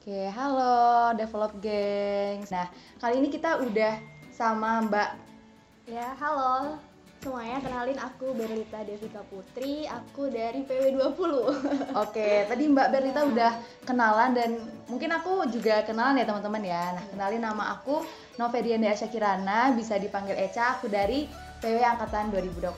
[0.00, 2.48] Oke, halo Develop Gengs.
[2.48, 4.00] Nah, kali ini kita udah
[4.32, 5.10] sama Mbak.
[5.92, 6.80] Ya, halo
[7.20, 7.60] semuanya.
[7.60, 9.84] Kenalin aku Berlita Devika Putri.
[9.84, 11.32] Aku dari PW20.
[12.08, 13.52] Oke, tadi Mbak Berlita udah
[13.84, 14.56] kenalan dan
[14.88, 16.96] mungkin aku juga kenalan ya teman-teman ya.
[16.96, 18.00] Nah, kenalin nama aku
[18.40, 20.80] Novedian Dea Syakirana, bisa dipanggil Eca.
[20.80, 21.28] Aku dari
[21.60, 22.72] PW Angkatan 2021.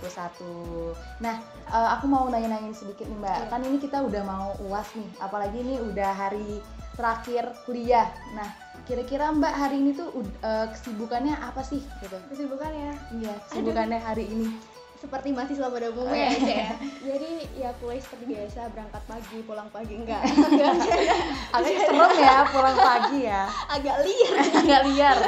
[1.23, 1.39] Nah,
[1.71, 3.39] eh, aku mau nanya-nanyain sedikit nih Mbak.
[3.39, 3.47] Iya.
[3.47, 6.59] Kan ini kita udah mau UAS nih, apalagi ini udah hari
[6.93, 8.09] terakhir kuliah.
[8.33, 8.49] Nah,
[8.83, 10.11] kira-kira Mbak hari ini tuh
[10.41, 12.17] eh, kesibukannya apa sih gitu?
[12.29, 14.49] Kesibukannya Iya, kesibukannya hari ini.
[14.95, 16.71] seperti mahasiswa pada umumnya ya, Cek, ya.
[17.03, 20.23] Jadi ya kuliah seperti biasa berangkat pagi, pulang pagi enggak.
[20.23, 20.99] enggak, enggak.
[21.51, 23.43] Agak serem ya pulang pagi ya.
[23.67, 24.35] Agak liar.
[24.63, 25.19] Agak liar.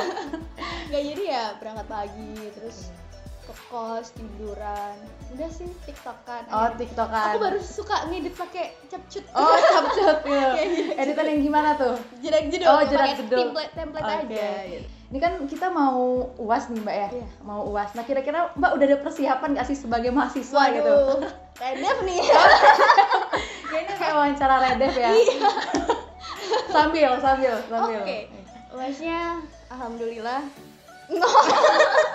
[0.86, 2.94] Enggak jadi ya berangkat pagi terus
[3.44, 4.96] ke kos tiduran.
[5.30, 6.42] Udah sih TikTokan.
[6.48, 7.24] Oh, tiktokan.
[7.30, 9.24] Aku baru suka ngedit pakai capcut.
[9.32, 10.56] Oh, capcut ya.
[10.56, 10.94] Iya, iya.
[10.98, 11.94] Editan yang gimana tuh?
[12.18, 13.38] jedak jeduk Oh, jedak pakai jeduk.
[13.38, 14.16] template template Oke.
[14.26, 14.86] aja gitu.
[15.04, 17.08] Ini kan kita mau UAS nih, Mbak ya.
[17.12, 17.26] Iya.
[17.44, 17.90] Mau UAS.
[17.92, 20.90] Nah, kira-kira Mbak udah ada persiapan nggak sih sebagai mahasiswa gitu?
[20.90, 22.20] Waduh, redep nih.
[23.70, 25.10] Kayaknya kayak wawancara redef ya.
[26.70, 28.00] sambil, sambil, sambil.
[28.02, 28.18] Oke.
[28.74, 30.42] Uasnya alhamdulillah.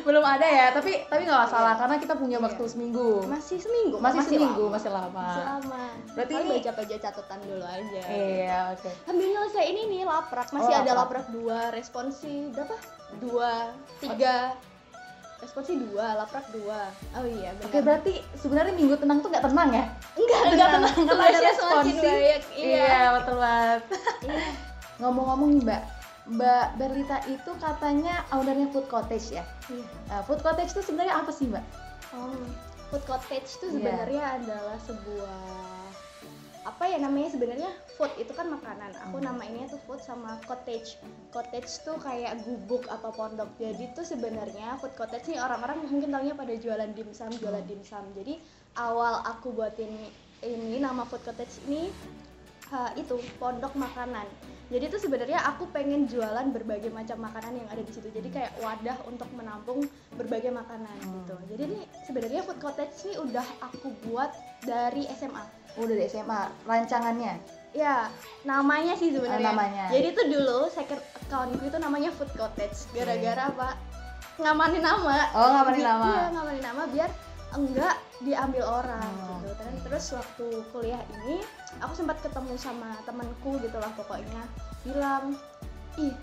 [0.00, 2.44] Belum ada ya, tapi tapi nggak masalah karena kita punya Iya.
[2.44, 3.08] waktu seminggu.
[3.24, 3.96] Masih seminggu.
[3.98, 4.74] Masih, seminggu, lama.
[4.74, 5.20] masih lama.
[5.22, 5.82] Masih lama.
[6.10, 8.02] Berarti ini- baca-baca catatan dulu aja.
[8.06, 8.90] Iya, oke.
[9.02, 10.98] Sambil nyelesain ini nih laprak, masih Oh, ada laprak.
[10.98, 12.76] laprak dua, responsi berapa?
[13.18, 13.52] Dua,
[13.98, 14.36] tiga.
[15.38, 16.92] Responsi dua, laprak dua.
[17.14, 17.66] Oh iya, benar.
[17.66, 19.84] Oke, berarti sebenarnya minggu tenang tuh nggak tenang ya?
[20.12, 20.94] enggak, enggak tenang.
[21.02, 21.92] Karena ada responsi.
[21.96, 22.36] Iya.
[22.52, 23.80] Iya, betul banget.
[24.20, 24.48] Iya.
[24.98, 25.82] Ngomong-ngomong nih Mbak,
[26.28, 29.44] Mbak Berlita itu katanya ownernya food cottage ya.
[29.72, 29.84] Iya.
[30.08, 31.64] Nah, food cottage itu sebenarnya apa sih Mbak?
[32.12, 32.36] Oh,
[32.92, 33.74] food cottage itu Iya.
[33.80, 35.38] sebenarnya adalah sebuah
[36.60, 38.92] apa ya namanya sebenarnya food itu kan makanan.
[39.08, 39.32] Aku Hmm.
[39.32, 41.00] namainnya tuh food sama cottage.
[41.32, 43.48] Cottage tuh kayak gubuk atau pondok.
[43.56, 47.70] Jadi tuh sebenarnya food cottage nih orang-orang mungkin taunya pada jualan dimsum, jualan Hmm.
[47.72, 48.04] dimsum.
[48.12, 48.44] Jadi
[48.76, 49.88] awal aku buatin
[50.44, 51.88] ini nama food cottage ini
[52.70, 54.28] uh, itu pondok makanan.
[54.70, 58.06] Jadi itu sebenarnya aku pengen jualan berbagai macam makanan yang ada di situ.
[58.06, 59.82] Jadi kayak wadah untuk menampung
[60.14, 61.14] berbagai makanan Hmm.
[61.20, 61.34] gitu.
[61.50, 64.30] Jadi ini sebenarnya food cottage ini udah aku buat
[64.62, 65.42] dari SMA.
[65.74, 67.34] Oh, dari SMA, rancangannya.
[67.70, 68.10] Ya,
[68.42, 69.50] namanya sih sebenarnya.
[69.50, 69.84] namanya.
[69.90, 72.86] Jadi itu dulu second accountku itu namanya food cottage.
[72.90, 73.74] Gara-gara apa?
[74.38, 75.18] Ngamanin nama.
[75.34, 76.06] Oh, ngamanin nama.
[76.06, 77.10] Iya, ngamanin nama biar
[77.50, 79.64] enggak diambil orang Oh, gitu.
[79.86, 81.42] Terus waktu kuliah ini
[81.78, 84.42] aku sempat ketemu sama temanku gitu lah pokoknya
[84.82, 85.38] bilang,
[85.94, 86.14] "Ih,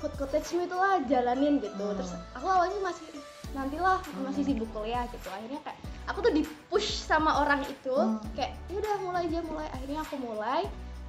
[0.00, 1.98] food cottage itu lah jalanin gitu." Hmm.
[2.00, 3.06] Terus aku awalnya masih
[3.52, 5.28] nantilah masih sibuk kuliah gitu.
[5.28, 5.78] Akhirnya kayak
[6.08, 8.18] aku tuh di push sama orang itu Hmm.
[8.34, 10.62] kayak ya udah mulai aja mulai akhirnya aku mulai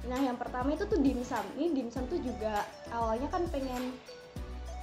[0.04, 2.60] nah yang pertama itu tuh dimsum ini dimsum tuh juga
[2.92, 3.96] awalnya kan pengen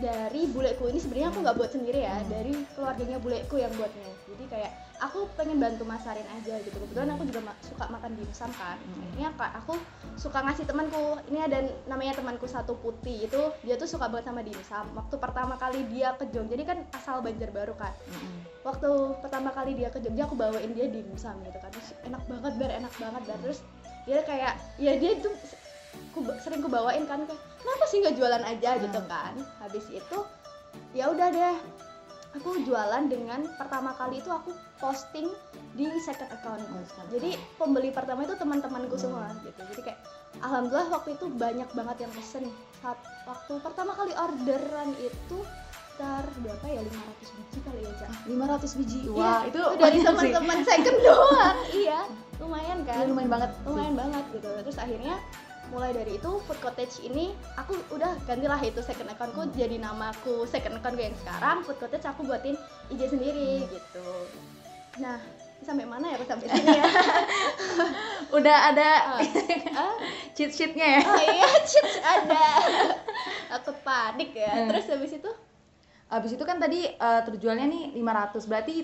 [0.01, 2.27] dari buleku ini sebenarnya aku nggak buat sendiri ya Hmm.
[2.27, 4.71] dari keluarganya buleku yang buatnya jadi kayak
[5.01, 6.77] aku pengen bantu masarin aja gitu.
[6.77, 8.77] Kebetulan aku juga ma- suka makan dimsum kan.
[8.79, 9.73] Akhirnya kak aku
[10.15, 11.19] suka ngasih temanku.
[11.27, 15.55] Ini ada namanya temanku satu putih itu dia tuh suka banget sama dimsum waktu pertama
[15.55, 17.91] kali dia ke Jogja jadi kan asal Banjarbaru kan.
[18.61, 21.69] Waktu pertama kali dia ke Jogja aku bawain dia dimsum gitu kan.
[21.69, 23.59] Terus enak banget bar enak banget dan terus
[24.05, 25.29] dia kayak ya dia itu
[26.11, 28.69] ku, sering ku bawain kan kayak kenapa sih nggak jualan aja?
[28.77, 29.09] Gitu Hmm.
[29.09, 29.33] kan.
[29.59, 30.17] Habis itu
[30.91, 31.55] ya udah deh
[32.31, 35.27] aku jualan dengan pertama kali itu aku posting
[35.71, 39.03] di second account Oh, jadi pembeli pertama itu teman-temanku Hmm.
[39.05, 39.99] semua gitu jadi kayak
[40.39, 42.43] alhamdulillah waktu itu banyak banget yang pesen
[42.77, 45.37] saat waktu pertama kali orderan itu
[45.91, 46.97] sekitar berapa ya 500
[47.35, 48.99] biji kali ya Cak 500 biji.
[49.03, 50.07] Iya, Wah, itu dari banyak sih.
[50.07, 51.99] teman-teman second doang iya
[52.37, 53.49] lumayan kan Iya, lumayan banget.
[53.51, 53.63] sih.
[53.67, 55.15] lumayan banget gitu terus akhirnya
[55.71, 59.55] mulai dari itu food cottage ini aku udah gantilah itu second accountku Hmm.
[59.55, 62.59] jadi namaku second accountku yang sekarang food cottage aku buatin
[62.89, 63.71] IG sendiri Hmm.
[63.71, 64.07] gitu
[64.99, 65.17] nah
[65.61, 66.83] sampai mana ya aku sampai sini ya
[68.31, 68.89] Udah ada
[69.79, 69.95] Ah,
[70.31, 71.01] cheat sheetnya ya.
[71.01, 72.43] oh iya chips ada
[73.51, 74.67] aku panik ya Hmm.
[74.69, 75.31] terus habis itu
[76.07, 78.43] Habis itu kan tadi eh, terjualnya nih 500.
[78.43, 78.83] Berarti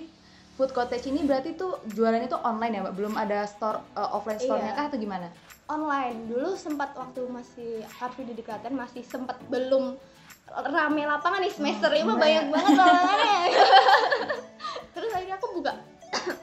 [0.58, 2.94] food cottage ini berarti tuh jualannya tuh online ya, Mbak?
[2.94, 4.76] Belum ada store eh, offline store-nya Iya.
[4.76, 5.28] kah atau gimana?
[5.66, 10.00] online dulu sempat waktu masih Karvi di Klaten masih sempat belum
[10.48, 12.44] rame lapangan nih semester Hmm, ini mah banyak.
[12.48, 13.36] banget lapangannya
[14.90, 15.72] terus akhirnya aku buka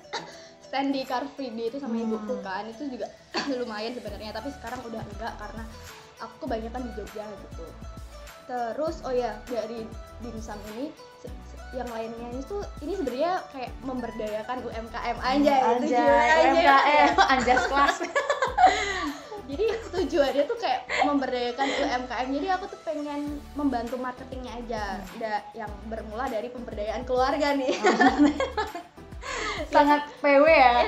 [0.64, 2.06] stand di Car Free Day itu sama Hmm.
[2.06, 3.10] ibuku kan itu juga
[3.58, 5.64] lumayan sebenarnya tapi sekarang udah enggak karena
[6.16, 7.66] aku kebanyakan di Jogja gitu
[8.46, 9.90] terus oh ya dari
[10.22, 10.94] dimsum ini
[11.76, 16.36] yang lainnya itu ini sebenarnya kayak memberdayakan UMKM aja jiwa aja.
[16.42, 17.98] UMKM, anjas kelas.
[19.46, 24.84] jadi tujuannya tuh kayak memberdayakan UMKM jadi aku tuh pengen membantu marketingnya aja
[25.22, 27.76] da, yang bermula dari pemberdayaan keluarga nih
[29.74, 30.88] sangat PW ya kan?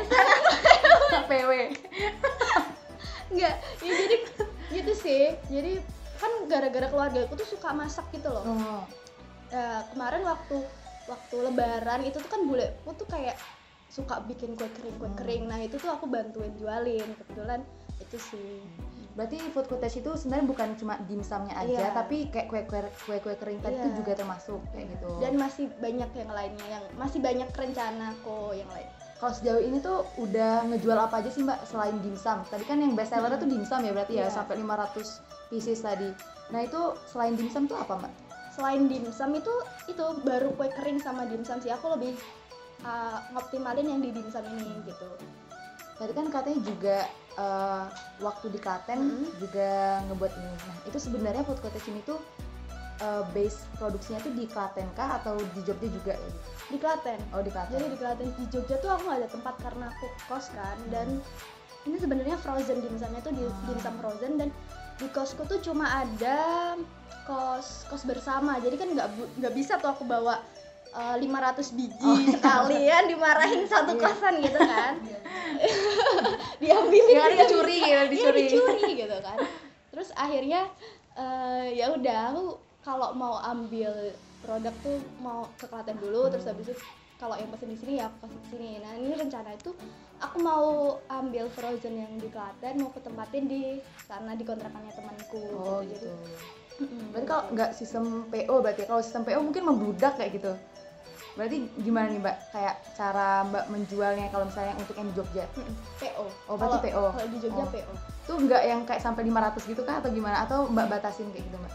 [1.12, 1.52] sangat PW
[3.28, 4.16] Enggak, ya jadi
[4.72, 5.36] gitu sih.
[5.52, 5.84] Jadi
[6.16, 8.48] kan gara-gara keluarga aku tuh suka masak gitu loh.
[8.48, 8.82] oh.
[9.48, 10.58] Ya, kemarin waktu
[11.06, 13.40] waktu lebaran itu tuh kan buleku tuh kayak
[13.88, 15.16] suka bikin kue kering kue Hmm.
[15.16, 15.44] kering.
[15.46, 17.16] Nah, itu tuh aku bantuin jualin.
[17.16, 17.64] Kebetulan
[17.98, 18.60] itu sih.
[19.12, 21.90] berarti food cottage itu sebenarnya bukan cuma dimsumnya aja Iya.
[21.90, 23.98] tapi kayak kue kue kue kue kering tadi itu Iya.
[23.98, 28.70] juga termasuk kayak gitu Dan masih banyak yang lainnya yang masih banyak rencana kok yang
[28.70, 28.86] lain.
[29.18, 32.94] kalau sejauh ini tuh udah ngejual apa aja sih mbak selain dimsum tadi kan yang
[32.94, 34.30] best sellernya tuh dimsum ya berarti ya Iya.
[34.30, 35.18] sampai 500
[35.50, 36.14] pieces tadi
[36.48, 36.78] nah itu
[37.08, 38.14] selain dimsum tuh apa mbak
[38.58, 39.54] Selain dimsum itu
[39.86, 41.70] itu baru kue kering sama dimsum sih.
[41.70, 42.18] Aku lebih
[42.82, 45.10] uh, ngoptimalin yang di dimsum ini gitu.
[45.98, 46.98] tadi kan katanya juga
[47.42, 47.86] eh,
[48.22, 49.42] waktu di Klaten Mm-mm.
[49.42, 52.22] juga ngebuat ini nah itu sebenarnya food cottage ini tuh
[53.02, 56.30] eh, base produksinya tuh di Klaten kah atau di Jogja juga ya?
[56.70, 57.18] Di Klaten.
[57.34, 60.06] oh di Klaten jadi di Klaten di Jogja tuh aku nggak ada tempat karena aku
[60.30, 61.18] kos kan dan
[61.90, 63.66] ini sebenarnya frozen dimsumnya tuh di Hmm.
[63.66, 64.50] dimsum frozen dan
[65.02, 66.78] di kosku tuh cuma ada
[67.28, 68.58] kos kos bersama.
[68.58, 69.08] Jadi kan nggak
[69.38, 70.40] nggak bisa tuh aku bawa
[70.90, 71.28] eh, 500
[71.74, 72.32] biji Oh, iya.
[72.32, 74.02] sekali ya dimarahin satu Iya.
[74.02, 74.94] kosan gitu kan.
[76.62, 77.40] Diambilin ya kan diambilin.
[77.44, 78.42] dicuri gitu Iya, dicuri.
[78.48, 79.38] dicuri gitu kan.
[79.92, 80.62] Terus akhirnya
[81.14, 82.46] eh, ya udah aku
[82.82, 83.92] kalau mau ambil
[84.40, 86.78] produk tuh mau ke Klaten dulu terus habis itu
[87.18, 88.70] kalau yang pesen di sini ya aku kasih ke sini.
[88.78, 89.74] Nah ini rencana itu
[90.18, 90.66] aku mau
[91.12, 93.64] ambil frozen yang di Klaten mau ketempatin di
[94.00, 96.10] sana di kontrakannya temanku oh Jadi, gitu
[96.78, 98.88] mm-mm, berarti kalau nggak sistem PO berarti ya?
[98.88, 100.54] kalau sistem PO mungkin membludak kayak gitu.
[101.34, 102.36] Berarti gimana nih mbak?
[102.50, 105.46] Kayak cara mbak menjualnya kalau misalnya untuk yang di Jogja?
[105.52, 107.04] Mm-mm, PO Oh, berarti PO.
[107.12, 107.70] kalau di Jogja Oh.
[107.70, 107.92] PO
[108.26, 110.02] tuh nggak yang kayak sampai 500 gitu kah?
[110.02, 110.44] Atau gimana?
[110.44, 111.74] Atau mbak batasin kayak gitu mbak?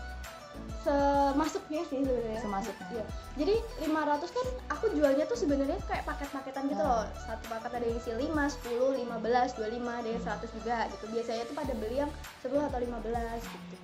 [0.83, 2.41] Semasuknya sih sebenarnya.
[2.41, 2.87] Semasuknya.
[2.93, 3.05] Iya.
[3.33, 6.91] jadi 500 kan aku jualnya tuh sebenarnya kayak paket-paketan gitu Hmm.
[6.93, 11.05] loh satu paket ada yang isi 5, 10, 15, 25 ada yang 100 juga gitu.
[11.09, 12.11] Biasanya tuh pada beli yang
[12.43, 13.77] 10 atau 15 gitu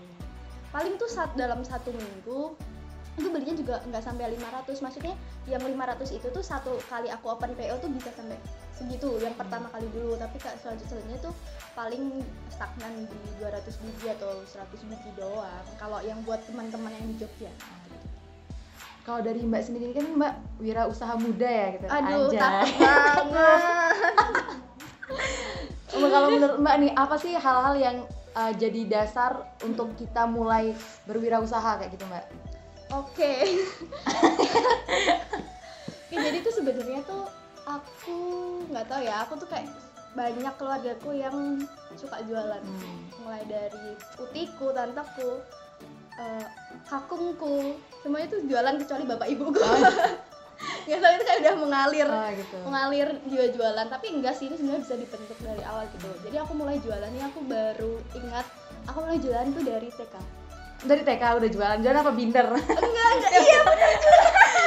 [0.68, 2.54] paling tuh saat dalam satu minggu
[3.18, 5.14] itu belinya juga nggak sampai 500 maksudnya
[5.50, 8.38] yang 500 itu tuh satu kali aku open PO tuh bisa sampai
[8.78, 10.14] segitu yang pertama kali dulu.
[10.14, 11.34] Tapi kak selanjutnya tuh
[11.74, 17.14] paling stagnan di 200 biji atau 100 biji doang kalau yang buat teman-teman yang di
[17.18, 17.50] Jogja.
[19.02, 20.32] Kalau dari mbak sendiri kan mbak
[20.62, 21.86] wirausaha muda ya gitu.
[21.90, 22.38] Aduh Anjay.
[22.38, 23.60] takut banget.
[26.08, 27.96] Kalau menurut mbak nih apa sih hal-hal yang
[28.34, 30.72] uh, jadi dasar untuk kita mulai
[31.04, 32.25] berwirausaha kayak gitu mbak
[32.92, 33.32] oke
[36.08, 37.28] Oke, jadi tuh sebenarnya tuh
[37.69, 38.16] aku
[38.72, 39.69] nggak tahu ya aku tuh kayak
[40.16, 41.36] banyak keluargaku yang
[42.00, 43.12] suka jualan Hmm.
[43.20, 45.44] mulai dari utiku, tanteku,
[46.16, 46.46] eh,
[46.88, 49.60] kakungku, semuanya tuh jualan kecuali bapak ibuku.
[50.58, 53.87] Nggak tahu itu kayak udah mengalir, Oh, gitu mengalir dia jualan.
[53.87, 56.08] Tapi enggak sih ini sebenarnya bisa dibentuk dari awal gitu.
[56.22, 58.46] Jadi aku mulai jualan ini aku baru ingat
[58.84, 60.14] aku mulai jualan tuh dari TK.
[60.81, 63.90] dari TK udah jualan jualan apa binder Enggak, enggak, iya bener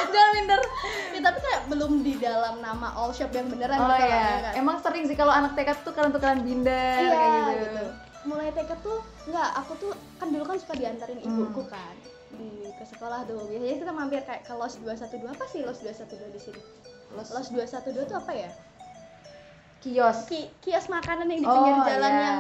[0.05, 0.61] jualan binder
[1.09, 4.11] ya, tapi kayak belum di dalam nama all shop yang beneran oh gitu lah, ya
[4.11, 4.53] iya kan?
[4.59, 7.51] emang sering sih kalau anak TK tuh tukeran-tukeran binder iya kayak gitu.
[7.63, 7.83] gitu,
[8.25, 11.27] mulai TK tuh enggak aku tuh kan dulu kan suka diantarin Hmm.
[11.31, 11.95] ibuku kan
[12.35, 13.47] di ke sekolah tuh.
[13.47, 16.61] Biasanya kita mampir kayak ke los 212 apa sih los 212 di sini?
[17.11, 18.49] Los- los 212 tuh apa ya?
[19.81, 20.29] Kios.
[20.29, 22.21] Ki kios makanan yang di Oh, pinggir jalan iya.
[22.21, 22.39] yang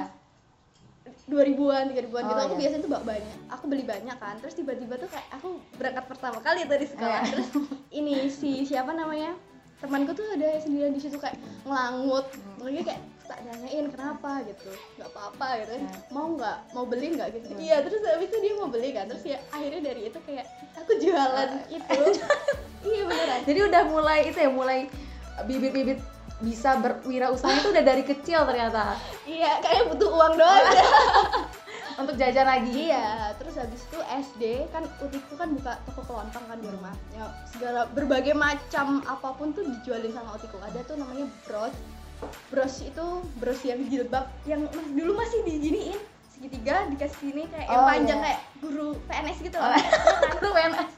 [1.27, 2.37] 2000-an, 3000-an gitu.
[2.37, 2.59] Oh, aku iya.
[2.61, 3.37] biasanya tuh bawa banyak.
[3.49, 4.35] Aku beli banyak kan.
[4.39, 7.21] Terus tiba-tiba tuh kayak aku berangkat pertama kali di sekolah.
[7.25, 7.29] Iya.
[7.33, 7.49] terus
[7.89, 9.33] ini si siapa namanya?
[9.81, 12.29] Temanku tuh ada sendirian di situ kayak ngelangut.
[12.29, 12.69] Hmm.
[12.69, 14.71] lagi kayak tak nanyain kenapa gitu?
[14.99, 15.71] Nggak apa-apa gitu.
[15.79, 16.57] Kan mau nggak?
[16.75, 17.47] Mau beli nggak gitu?
[17.55, 17.63] Hmm.
[17.63, 19.07] iya terus habis itu dia mau beli kan.
[19.07, 20.45] Terus ya akhirnya dari itu kayak
[20.75, 21.99] aku jualan itu.
[22.81, 23.39] Iya beneran.
[23.45, 24.89] Jadi udah mulai itu ya mulai
[25.45, 26.01] bibit-bibit
[26.41, 28.97] bisa berwirausaha itu udah dari kecil ternyata.
[29.29, 30.65] Iya kayak butuh uang doang.
[32.01, 32.89] Untuk jajan lagi.
[32.89, 36.93] Iya, terus habis itu SD kan utiku kan buka toko kelontong kan di rumah.
[37.13, 40.57] Ya segala berbagai macam apa pun tuh dijualin sama utiku.
[40.61, 41.73] Ada tuh namanya bros.
[42.51, 43.05] Bros itu
[43.39, 44.61] bros yang jilbab yang
[44.93, 45.97] dulu masih diginiin
[46.29, 48.25] segitiga dikasih sini kayak yang Oh, panjang iya.
[48.27, 49.77] kayak guru PNS gitu Oh, loh.
[50.35, 50.89] itu PNS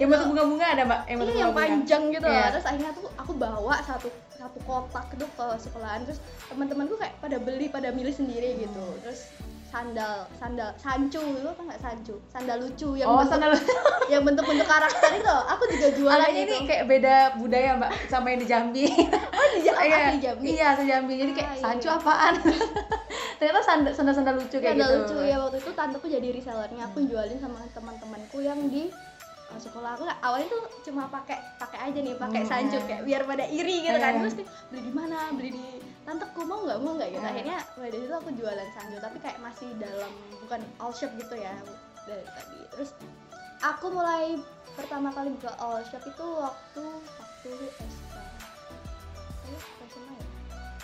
[0.00, 2.40] yang bentuk bunga-bunga ada mbak yang Iya yang panjang gitu Iya.
[2.40, 2.48] loh.
[2.56, 7.36] Terus akhirnya tuh aku bawa satu satu kotak itu ke sekolahan terus teman-temanku kayak pada
[7.36, 8.86] beli pada milih sendiri gitu.
[9.04, 9.28] Terus
[9.68, 12.16] sandal sandal sancu itu apa nggak sancu?
[12.28, 13.50] Sandal lucu yang oh bentuk sandal
[14.12, 15.36] yang bentuk-bentuk karakter itu.
[15.44, 18.84] Aku juga jualan itu ini kayak beda budaya mbak sama yang di Jambi.
[19.12, 20.08] Oh di Jakarta iya.
[20.10, 20.44] Di Jambi.
[20.48, 21.14] Iya se Jambi.
[21.16, 21.96] Jadi kayak Ah, iya, sancu iya.
[21.96, 22.34] apaan?
[23.38, 24.98] Ternyata sandal sandal, sandal lucu kayak Sandal gitu.
[24.98, 26.82] lucu ya waktu itu tanteku jadi resellernya.
[26.88, 28.88] Aku jualin sama teman-temanku yang di
[29.46, 29.94] uh, sekolah.
[29.94, 32.50] Aku awalnya tuh cuma pakai pakai aja nih pakai Hmm.
[32.50, 34.16] sanjuk kayak biar pada iri gitu kan.
[34.16, 34.20] Hmm.
[34.24, 35.16] terus nih, beli di mana?
[35.30, 35.64] Beli di
[36.08, 36.78] tanteku mau nggak?
[36.80, 37.08] Mau nggak?
[37.12, 37.20] Gitu.
[37.20, 37.32] Hmm.
[37.36, 41.34] akhirnya mulai dari situ aku jualan sanjuk tapi kayak masih dalam bukan all shop gitu
[41.36, 41.52] ya
[42.08, 42.58] dari tadi.
[42.72, 42.90] Terus
[43.60, 44.40] aku mulai
[44.72, 46.84] pertama kali buka all shop itu waktu
[47.20, 48.12] waktu SK
[49.92, 50.26] SMA ya?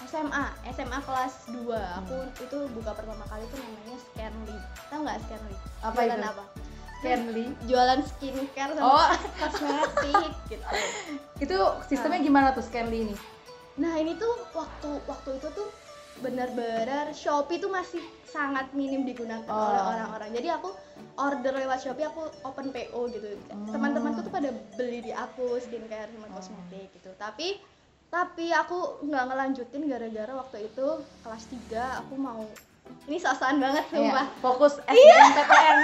[0.05, 0.45] SMA
[0.77, 1.65] SMA kelas 2
[2.05, 4.59] aku itu buka pertama kali itu namanya Scanly.
[4.93, 5.57] Tau nggak Scanly?
[5.81, 6.29] Apa jualan itu?
[6.37, 6.45] apa?
[7.05, 9.09] Kenly jualan skincare sama oh.
[9.41, 10.65] kosmetik gitu.
[11.41, 11.57] Itu
[11.89, 13.17] sistemnya gimana tuh Scanly ini
[13.75, 15.69] nah ini tuh waktu waktu itu tuh
[16.15, 19.67] benar-benar Shopee tuh masih sangat minim digunakan Oh.
[19.67, 20.31] oleh orang-orang.
[20.31, 20.71] Jadi aku
[21.17, 23.35] order lewat Shopee aku open PO gitu.
[23.51, 23.67] Hmm.
[23.69, 26.39] teman-temanku tuh pada beli di aku skincare sama Oh.
[26.39, 27.11] kosmetik gitu.
[27.19, 27.59] Tapi
[28.09, 30.87] tapi aku nggak ngelanjutin gara-gara waktu itu
[31.27, 32.47] kelas 3 aku mau
[33.05, 34.27] ini sosokan banget sumpah.
[34.31, 35.79] Iya, fokus SBMPTN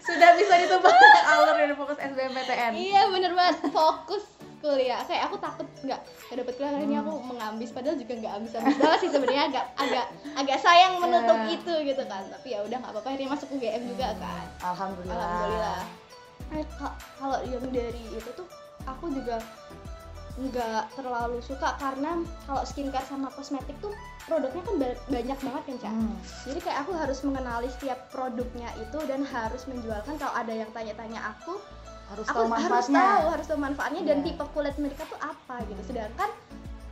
[0.00, 0.94] sudah bisa ditebak
[1.28, 3.56] alur dari fokus SBMPTN Iya bener banget.
[3.70, 4.24] Fokus
[4.58, 5.00] kuliah.
[5.02, 7.70] Kayak aku takut nggak nggak dapet kuliah ini aku mengambis.
[7.70, 9.42] Padahal juga nggak ambis ambis banget sih sebenarnya.
[9.46, 11.54] Agak agak agak sayang menutup Iya.
[11.54, 12.22] itu gitu kan.
[12.28, 14.44] Tapi ya udah nggak apa-apa akhirnya masuk UGM juga kan.
[14.62, 15.16] alhamdulillah.
[15.16, 15.80] Alhamdulillah.
[16.50, 18.48] Eh, ka- kalau yang dari itu tuh
[18.82, 19.36] aku juga
[20.38, 22.14] nggak terlalu suka karena
[22.46, 23.90] kalau skincare sama kosmetik tuh
[24.22, 25.90] produknya kan ba- banyak banget kan Cak.
[25.90, 26.14] Hmm.
[26.46, 30.14] jadi kayak aku harus mengenali setiap produknya itu dan harus menjualkan.
[30.14, 31.58] Kalau ada yang tanya-tanya aku
[32.08, 34.26] harus aku tahu harus tahu harus tahu manfaatnya dan Iya.
[34.26, 35.82] tipe kulit mereka tuh apa gitu.
[35.86, 36.30] Sedangkan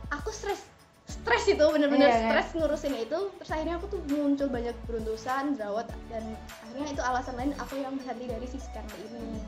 [0.09, 0.61] aku stres
[1.05, 2.29] stres itu bener-bener Iya, kan?
[2.29, 3.19] stres ngurusin itu.
[3.33, 6.23] Terus akhirnya aku tuh muncul banyak beruntusan jerawat dan
[6.61, 9.39] akhirnya itu alasan lain aku yang berhenti dari si scan ini.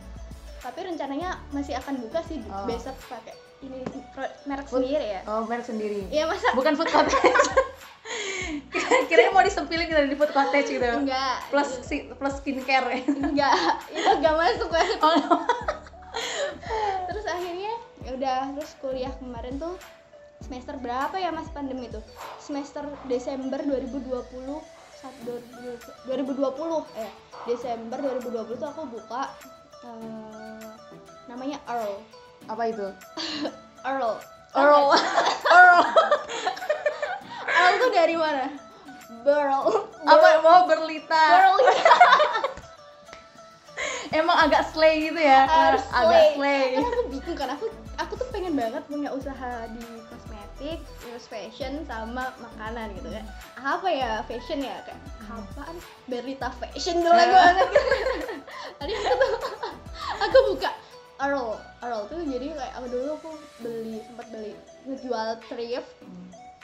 [0.59, 2.65] Tapi rencananya masih akan buka sih Oh.
[2.65, 3.83] besok pakai ini
[4.45, 5.21] merek Food- sendiri ya.
[5.25, 6.07] Oh merek sendiri.
[6.09, 6.47] Iya masa?
[6.51, 7.19] Bukan food cottage.
[8.69, 10.83] Kira-kira mau disempilin gitu di food cottage gitu.
[10.85, 11.37] Enggak.
[11.49, 12.99] Plus si- plus skincare ya.
[13.05, 13.53] Enggak.
[13.89, 15.27] Itu enggak masuk ya oh, ya
[18.19, 19.79] udah terus kuliah kemarin tuh
[20.43, 22.03] semester berapa ya mas pandemi itu?
[22.43, 24.11] Semester Desember 2020
[24.99, 26.35] saat 2020
[26.99, 27.11] eh
[27.47, 29.31] Desember 2020 tuh aku buka
[29.87, 30.67] eh,
[31.31, 32.03] namanya Earl.
[32.51, 32.91] Apa itu?
[33.87, 34.19] Earl.
[34.51, 34.87] Earl.
[35.55, 35.79] Earl.
[37.55, 38.51] Earl tuh dari mana?
[39.23, 39.63] Burl
[40.03, 40.27] apa?
[40.43, 41.55] Mau berlita.
[44.11, 45.47] Emang agak slay gitu ya?
[45.47, 46.35] Harus agak slay.
[46.35, 46.67] slay.
[46.75, 47.65] Karena aku bingung kan aku
[47.99, 53.25] aku tuh pengen banget punya usaha di kosmetik terus fashion sama makanan gitu kan.
[53.59, 54.79] Apa ya fashion ya?
[54.87, 55.75] Kayak apaan?
[56.07, 57.69] Berita fashion dulu banget
[58.79, 59.53] tadi aku tuh
[60.23, 60.71] aku buka
[61.19, 64.55] Earl Earl tuh jadi kayak aku dulu aku beli sempat beli
[64.87, 65.91] ngejual thrift.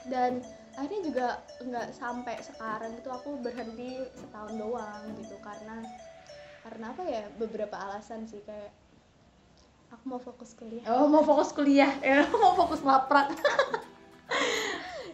[0.08, 0.40] Dan
[0.80, 1.28] akhirnya juga
[1.60, 5.36] nggak sampai sekarang itu aku berhenti setahun doang gitu.
[5.44, 5.84] Karena
[6.64, 7.24] karena apa ya?
[7.36, 8.72] Beberapa alasan sih kayak
[9.96, 10.84] aku mau fokus kuliah.
[10.92, 11.92] Oh mau fokus kuliah.
[12.04, 13.32] Ya mau fokus laprak.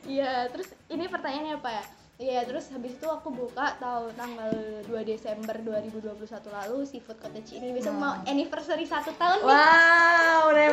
[0.09, 1.83] Iya terus ini pertanyaannya apa ya?
[2.21, 4.50] Iya terus habis itu aku buka tahun tanggal
[4.85, 7.73] 2 Desember 2021 lalu seafood cottage ini.
[7.73, 8.01] Besok Hmm.
[8.01, 9.50] mau anniversary satu tahun nih.
[9.50, 10.65] Wow udah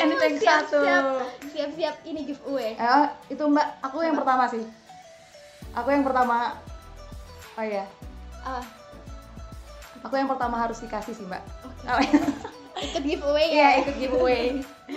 [0.00, 0.80] anything satu.
[1.52, 1.94] siap-siap.
[2.04, 2.76] Ini giveaway.
[2.76, 4.64] Eh, itu mbak aku yang pertama sih.
[5.76, 6.56] Aku yang pertama.
[7.56, 7.84] Oh iya.
[8.40, 8.64] Ah.
[10.00, 11.44] Aku yang pertama harus dikasih sih mbak.
[11.64, 11.84] Oke.
[11.88, 12.00] Oh,
[12.82, 14.44] ikut giveaway iya ya ikut giveaway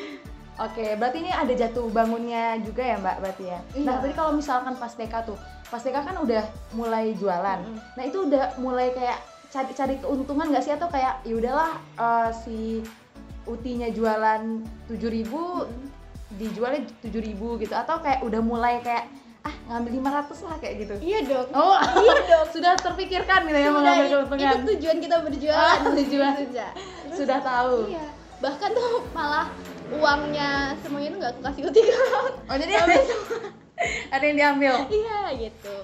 [0.65, 4.01] oke berarti ini ada jatuh bangunnya juga ya mbak berarti ya nah Iya.
[4.01, 5.37] tadi kalau misalkan pas TK tuh
[5.67, 7.77] pas TK kan udah mulai jualan Mm-mm.
[7.93, 9.17] nah itu udah mulai kayak
[9.49, 12.57] cari cari keuntungan nggak sih atau kayak ya udahlah eh, si
[13.43, 14.41] utinya jualan
[14.87, 15.89] 7000 Mm.
[16.33, 19.05] dijualnya 7000 gitu atau kayak udah mulai kayak
[19.43, 20.93] ah ngambil 500 lah kayak gitu.
[20.99, 21.47] Iya dong.
[21.51, 22.47] Oh iya dong.
[22.49, 24.55] sudah terpikirkan gitu ya mengambil keuntungan.
[24.55, 26.33] itu tujuan kita berjualan Oh, tujuan.
[27.11, 27.91] Sudah tahu.
[27.91, 28.05] Iya.
[28.39, 29.47] Bahkan tuh malah
[29.91, 31.81] uangnya semuanya tuh nggak aku kasih uti
[32.43, 32.95] oh jadi ada,
[34.15, 34.73] ada yang diambil?
[34.87, 35.75] Iya gitu.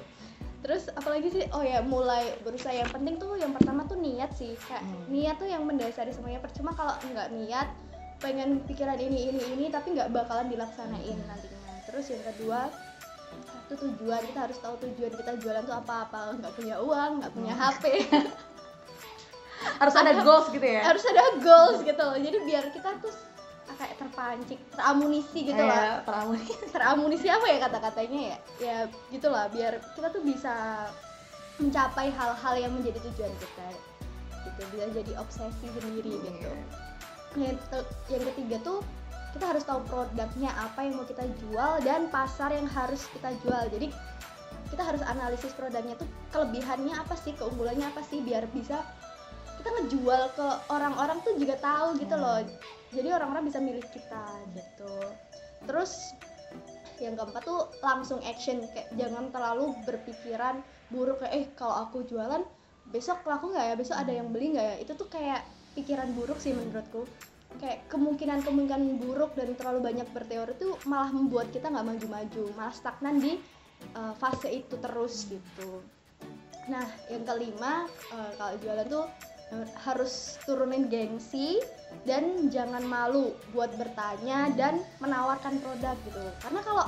[0.59, 1.43] Terus apalagi sih?
[1.51, 2.71] Oh ya mulai berusaha.
[2.71, 4.55] Yang penting tuh yang pertama tuh niat sih.
[4.61, 5.03] Kayak Hmm.
[5.07, 6.39] niat tuh yang mendasari semuanya.
[6.39, 7.67] Percuma kalau nggak niat
[8.19, 11.73] pengen pikiran ini ini ini tapi nggak bakalan dilaksanain nantinya.
[11.85, 12.67] Terus yang kedua
[13.69, 16.21] satu tujuan kita harus tahu tujuan kita jualan tuh apa apa.
[16.41, 17.63] Nggak punya uang nggak punya Hmm.
[17.69, 17.83] HP
[19.79, 20.81] harus ada goals gitu ya?
[20.81, 22.01] harus ada goals gitu.
[22.01, 23.13] Loh jadi biar kita tuh
[23.69, 26.53] kayak terpancing teramunisi gitu Iya, lah teramunisi.
[26.75, 28.37] teramunisi apa ya kata-katanya ya?
[28.57, 28.77] Ya
[29.13, 29.45] gitulah.
[29.53, 30.55] Biar kita tuh bisa
[31.59, 33.67] mencapai hal-hal yang menjadi tujuan kita.
[34.49, 36.51] Gitu bisa jadi obsesi sendiri gitu.
[37.37, 37.61] Yang,
[38.09, 38.79] yang ketiga tuh
[39.33, 43.63] kita harus tahu produknya apa yang mau kita jual dan pasar yang harus kita jual.
[43.69, 43.87] Jadi
[44.73, 48.81] kita harus analisis produknya tuh kelebihannya apa sih keunggulannya apa sih biar bisa
[49.59, 52.23] kita ngejual ke orang-orang tuh juga tahu gitu Hmm.
[52.23, 52.39] loh.
[52.89, 54.25] Jadi orang-orang bisa milih kita
[54.57, 54.95] gitu.
[55.69, 56.15] Terus
[56.97, 58.65] yang keempat tuh langsung action.
[58.73, 62.41] Kayak jangan terlalu berpikiran buruk kayak eh kalau aku jualan
[62.89, 63.75] besok laku nggak ya?
[63.77, 64.75] Besok ada yang beli nggak ya?
[64.81, 65.45] Itu tuh kayak
[65.77, 67.05] pikiran buruk sih menurutku
[67.57, 72.75] kayak kemungkinan kemungkinan buruk dan terlalu banyak berteori itu malah membuat kita nggak maju-maju malah
[72.75, 73.41] stagnan di
[73.97, 75.81] uh, fase itu terus gitu.
[76.69, 79.05] Nah yang kelima uh, kalau jualan tuh
[79.51, 81.57] uh, harus turunin gengsi
[82.05, 86.21] dan jangan malu buat bertanya dan menawarkan produk gitu.
[86.45, 86.85] Karena kalau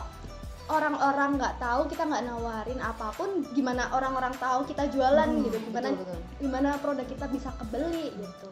[0.70, 5.58] orang-orang nggak tahu kita nggak nawarin apa pun gimana orang-orang tahu kita jualan Hmm, gitu?
[5.68, 6.20] Gimana betul, betul.
[6.40, 8.48] gimana produk kita bisa kebeli gitu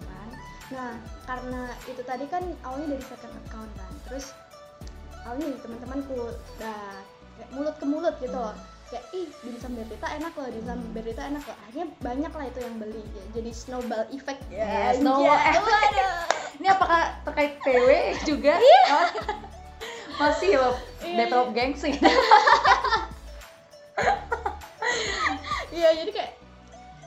[0.69, 0.93] nah
[1.25, 4.25] karena itu tadi kan awalnya dari second account kan terus
[5.23, 6.81] awalnya dari teman-temanku udah
[7.35, 8.53] kayak mulut ke mulut gitu loh
[8.89, 12.75] kayak ih dimsum Berita enak loh dimsum Berita enak loh akhirnya banyak lah itu yang
[12.77, 15.53] beli Ya, jadi snowball effect Ya, snowball anjay.
[15.55, 15.93] effect.
[16.59, 17.87] Ini apakah terkait PW
[18.27, 18.57] juga?
[18.91, 19.07] Oh,
[20.19, 21.95] Masih loh, Iya, develop gengsi.
[25.69, 26.31] Iya jadi kayak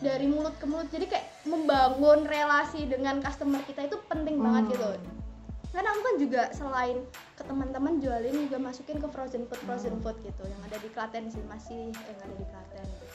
[0.03, 4.85] dari mulut ke mulut jadi kayak membangun relasi dengan customer kita itu penting banget gitu
[4.85, 5.19] Hmm.
[5.73, 6.99] karena aku kan juga selain
[7.33, 10.03] ke teman-teman jualin juga masukin ke frozen food frozen Hmm.
[10.05, 13.07] food gitu yang ada di Klaten sih masih yang ada di Klaten gitu.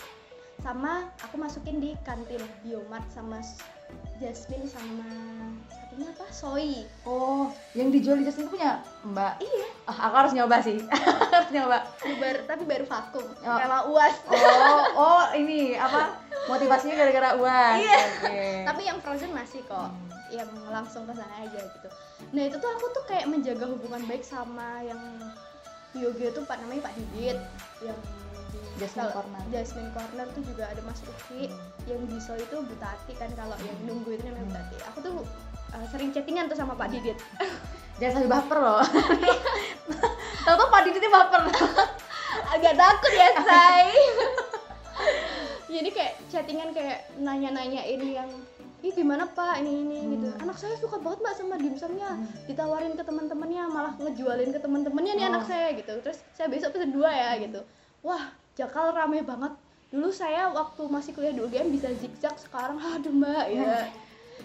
[0.58, 3.38] sama aku masukin di kantin Biomart sama
[4.18, 5.06] Jasmine sama
[5.70, 9.34] satunya apa Soy Oh, yang dijual di Justin punya Mbak?
[9.40, 10.82] iya Ah, aku harus nyoba sih.
[11.32, 11.80] harus nyoba.
[12.18, 13.56] baru tapi baru vakum Oh.
[13.56, 16.27] rela uas Oh, oh ini apa?
[16.48, 17.76] Motivasinya gara-gara uas.
[17.78, 17.98] Iya.
[18.18, 18.40] Oke.
[18.66, 20.12] tapi yang frozen masih kok Hmm.
[20.30, 21.88] yang langsung ke sana aja gitu
[22.28, 25.00] nah itu tuh aku tuh kayak menjaga hubungan baik sama yang
[25.94, 27.40] Yoga tuh pak namanya Pak Didit
[27.80, 27.96] yang
[28.48, 29.42] di Jasmine Corner.
[29.50, 31.58] Jasmine Corner tuh juga ada Mas Uki Hmm.
[31.86, 35.14] yang di Soul itu Butati kan kalau yang nunggu itu namanya Butati aku tuh
[35.72, 37.16] uh, sering chattingan tuh sama Pak Didit
[37.98, 38.84] Jangan sampai baper loh.
[40.46, 41.42] Tahu-tahu Pak Didi baper.
[42.48, 43.90] agak takut ya say
[45.70, 48.30] jadi kayak chattingan kayak nanya-nanyain yang
[48.80, 49.58] ih gimana pak?
[49.58, 50.28] Ini ini gitu.
[50.30, 50.44] Hmm.
[50.44, 52.10] anak saya suka banget mbak sama dimsumnya.
[52.10, 52.28] Hmm.
[52.46, 55.32] ditawarin ke teman-temannya malah ngejualin ke teman-temannya nih Oh.
[55.32, 55.94] anak saya gitu.
[56.00, 57.60] Terus saya besok pesen dua ya gitu.
[58.00, 59.54] Wah jakal rame banget.
[59.88, 63.90] Dulu saya waktu masih kuliah di UGM bisa zigzag sekarang aduh mbak ya.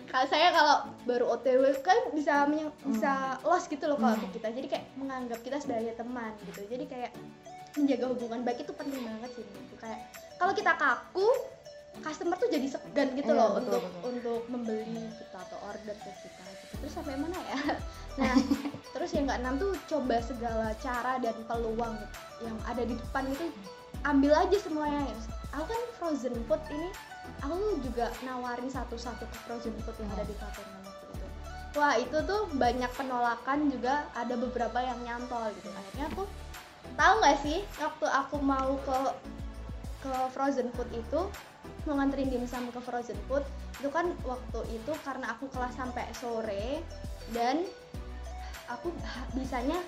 [0.04, 4.32] Kalau saya kalau baru OTW kan bisa menyang- bisa los gitu loh kalau Hmm.
[4.32, 4.48] kita.
[4.50, 6.64] Jadi kayak menganggap kita sebagai teman gitu.
[6.66, 7.12] Jadi kayak
[7.72, 9.76] menjaga hubungan baik itu penting banget sih menurutku.
[9.78, 10.00] Kayak
[10.42, 11.28] kalau kita kaku
[12.02, 14.02] customer tuh jadi segan gitu Iya, loh betul, untuk betul.
[14.10, 16.74] untuk membeli kita atau order ke kita gitu.
[16.82, 17.58] terus sampai mana ya?
[18.20, 18.34] Nah
[18.90, 21.94] terus yang keenam tuh coba segala cara dan peluang
[22.42, 23.54] yang ada di depan itu
[24.02, 25.06] ambil aja semuanya
[25.54, 26.90] aku kan frozen food ini
[27.38, 27.54] aku
[27.86, 31.26] juga nawarin satu-satu ke frozen food yang ada di Klaten waktu itu
[31.78, 35.70] wah itu tuh banyak penolakan juga ada beberapa yang nyantol gitu.
[35.70, 36.26] Akhirnya aku
[36.98, 38.98] tahu nggak sih waktu aku mau ke
[40.02, 41.20] ke frozen food itu
[41.86, 43.46] mau nganterin dimsum ke frozen food
[43.78, 46.82] itu kan waktu itu karena aku kelas sampai sore
[47.30, 47.62] dan
[48.66, 48.90] aku
[49.38, 49.78] bisanya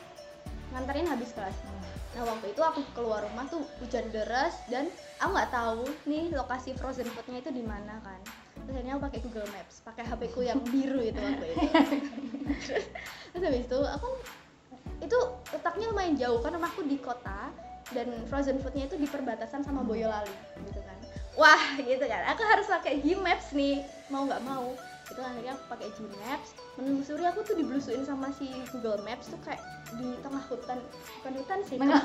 [0.75, 1.55] nganterin habis kelas.
[2.15, 4.87] Nah waktu itu aku keluar rumah tuh hujan deras dan
[5.19, 8.19] aku nggak tahu nih lokasi frozen foodnya itu di mana kan.
[8.65, 11.67] Terus akhirnya aku pakai Google Maps pakai HP ku yang biru itu waktu itu.
[12.63, 12.87] Terus,
[13.35, 14.09] terus habis itu aku
[15.03, 15.19] itu
[15.53, 17.51] letaknya lumayan jauh kan rumahku di kota
[17.93, 20.33] dan frozen foodnya itu di perbatasan sama Boyolali
[20.65, 20.97] gitu kan.
[21.37, 22.23] Wah gitu kan.
[22.33, 24.73] Aku harus pakai Gmaps nih mau nggak mau.
[25.05, 26.49] Itu akhirnya aku pakai Gmaps.
[26.81, 29.61] Menelusuri aku tuh dibelusuin sama si Google Maps tuh kayak
[30.01, 30.79] di tengah hutan.
[31.21, 32.03] Bukan hutan sih Tengah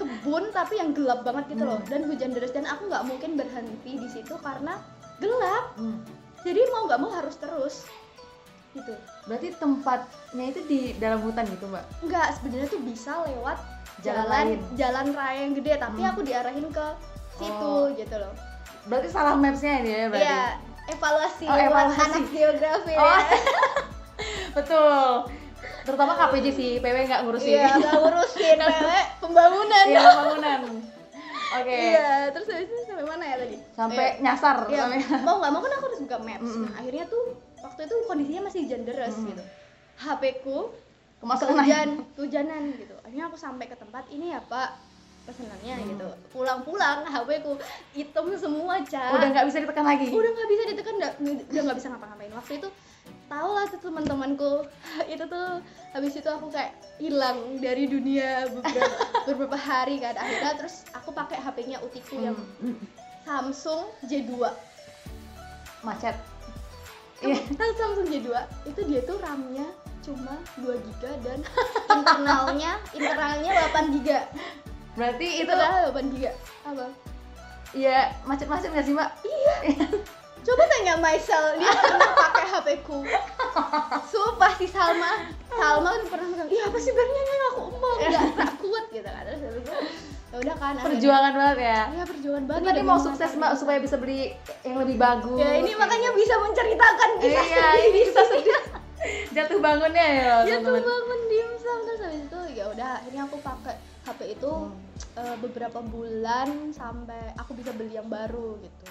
[0.00, 1.78] kebun tapi yang gelap banget gitu loh.
[1.82, 1.90] Hmm.
[1.90, 2.54] dan hujan deras.
[2.54, 4.80] Dan aku nggak mungkin berhenti di situ karena
[5.20, 5.76] gelap.
[5.76, 6.00] Hmm.
[6.44, 7.88] jadi mau nggak mau harus terus
[8.74, 8.94] gitu.
[9.30, 11.84] Berarti tempatnya itu di dalam hutan gitu, Mbak?
[12.10, 13.58] nggak sebenarnya tuh bisa lewat
[13.96, 16.10] Jalan jalan jalan raya yang gede tapi Hmm.
[16.10, 16.86] aku diarahin ke
[17.34, 17.86] situ Oh.
[17.90, 18.34] gitu loh
[18.84, 20.26] Berarti salah mapsnya ini ya berarti?
[20.26, 20.42] Iya,
[20.88, 22.00] evaluasi Oh, buat evaluasi.
[22.04, 23.16] anak geografi Oh, ya.
[24.54, 25.00] Betul.
[25.84, 27.54] Terutama KPJ sih, PW nggak ngurusin.
[27.54, 28.88] Iya, nggak ngurusin PW
[29.20, 29.84] pembangunan.
[29.86, 30.60] Iya, pembangunan.
[31.54, 31.76] Oke.
[31.92, 33.56] Iya, terus habis itu sampai mana ya tadi?
[33.72, 34.56] Sampai Eh, nyasar.
[34.66, 36.44] Iya, sampai- mau nggak mau kan aku harus buka maps.
[36.46, 36.62] Mm-mm.
[36.62, 37.22] Nah, akhirnya tuh
[37.58, 39.28] waktu itu kondisinya masih hujan deras Mm-mm.
[39.30, 39.42] gitu.
[39.96, 40.58] HP ku
[41.24, 42.94] Kemasukan hujan, hujanan gitu.
[43.00, 44.76] Akhirnya aku sampai ke tempat ini ya Pak
[45.24, 45.88] pesenannya Hmm.
[45.88, 46.08] gitu.
[46.30, 47.56] Pulang-pulang HP ku
[47.92, 49.08] hitam semua, Ca.
[49.10, 50.12] Udah nggak bisa ditekan lagi.
[50.12, 51.10] udah nggak bisa ditekan udah
[51.48, 52.68] udah nggak bisa ngapa-ngapain waktu itu
[53.24, 54.52] tahu lah tuh teman-temanku
[55.08, 55.48] itu tuh
[55.90, 61.40] habis itu aku kayak hilang dari dunia beberapa, beberapa hari kan akhirnya terus aku pakai
[61.40, 62.76] HP-nya utiku yang Hmm.
[63.24, 64.44] Samsung J2
[65.82, 66.16] macet
[67.20, 67.40] Iya.
[67.50, 68.28] tahu Samsung J2
[68.66, 69.64] itu dia tuh RAM-nya
[70.04, 71.38] cuma 2 GB dan
[71.96, 74.08] internalnya internalnya 8 GB
[74.94, 76.24] berarti itu internalnya 8 GB
[76.64, 76.86] apa?
[77.74, 79.10] Ya macet-macet nggak sih mbak?
[80.44, 83.02] Coba tanya Maisel dia pernah pakai HP ku.
[84.06, 85.26] Sumpah si Salma.
[85.50, 89.24] Salma tuh pernah bilang iya apa sih barnya yang aku mau nggak kuat gitu kan.
[89.26, 89.50] Terus ya
[90.38, 91.82] udah kan akhirnya- perjuangan banget ya?
[91.90, 92.68] Ya perjuangan banget.
[92.70, 93.58] Tadi mau sukses mbak itu.
[93.58, 94.20] supaya bisa beli
[94.62, 95.40] yang lebih bagus.
[95.40, 98.83] Ya ini makanya bisa menceritakan bisa iya ini bisa sedih
[99.30, 102.00] jatuh bangunnya ya ya tuh teman-teman bangun dimsum terus.
[102.00, 104.76] Habis itu ya udah akhirnya aku pakai HP itu Hmm.
[105.16, 108.86] eh, beberapa bulan sampai aku bisa beli yang baru gitu.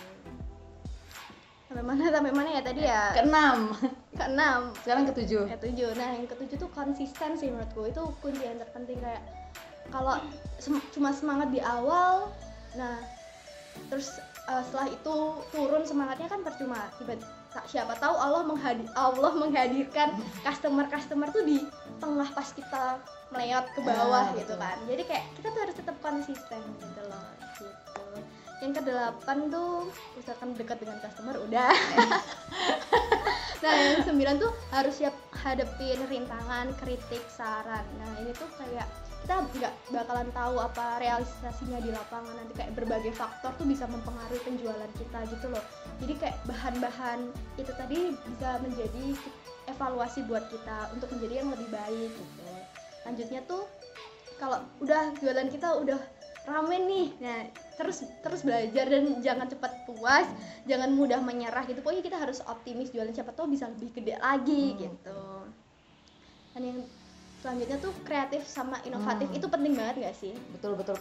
[1.63, 3.13] Sampai mana sampai mana ya tadi ya?
[3.13, 3.73] Keenam
[4.13, 5.89] keenam sekarang ketujuh ya tujuh.
[5.93, 7.87] Nah yang ketujuh tuh konsisten sih menurutku.
[7.87, 9.23] Itu kunci yang terpenting kayak
[9.89, 10.17] kalau
[10.57, 12.29] sem- cuma semangat di awal
[12.73, 12.97] nah
[13.89, 15.15] terus eh, setelah itu
[15.49, 16.89] turun semangatnya kan percuma.
[16.95, 17.17] Tiba
[17.63, 21.61] siapa tahu Allah menghadi Allah menghadirkan customer customer tuh di
[21.97, 22.97] tengah pas kita
[23.29, 24.61] meleot ke bawah Ah, gitu betul.
[24.61, 24.77] kan.
[24.85, 28.03] Jadi kayak kita tuh harus tetap konsisten gitu loh gitu.
[28.59, 29.71] Yang kedelapan tuh
[30.15, 31.71] misalkan dekat dengan customer udah.
[33.63, 37.87] Nah yang sembilan tuh harus siap hadepin rintangan kritik saran.
[37.95, 38.83] Nah ini tuh kayak
[39.23, 42.35] kita nggak bakalan tahu apa realisasinya di lapangan.
[42.35, 45.63] Nanti kayak berbagai faktor tuh bisa mempengaruhi penjualan kita gitu loh.
[46.03, 49.05] Jadi kayak bahan-bahan itu tadi bisa menjadi
[49.71, 52.43] evaluasi buat kita untuk menjadi yang lebih baik gitu.
[53.07, 53.63] Lanjutnya tuh
[54.43, 55.99] kalau udah jualan kita udah
[56.43, 57.07] rame nih.
[57.23, 57.39] Nah
[57.79, 60.27] terus terus belajar dan jangan cepat puas
[60.67, 61.79] jangan mudah menyerah gitu.
[61.79, 64.79] Pokoknya kita harus optimis jualan siapa tahu bisa lebih gede lagi Hmm.
[64.83, 65.21] gitu.
[66.53, 66.79] Dan yang
[67.43, 69.35] selanjutnya tuh kreatif sama inovatif Hmm.
[69.35, 70.31] itu penting banget gak sih?
[70.49, 70.95] Betul betul.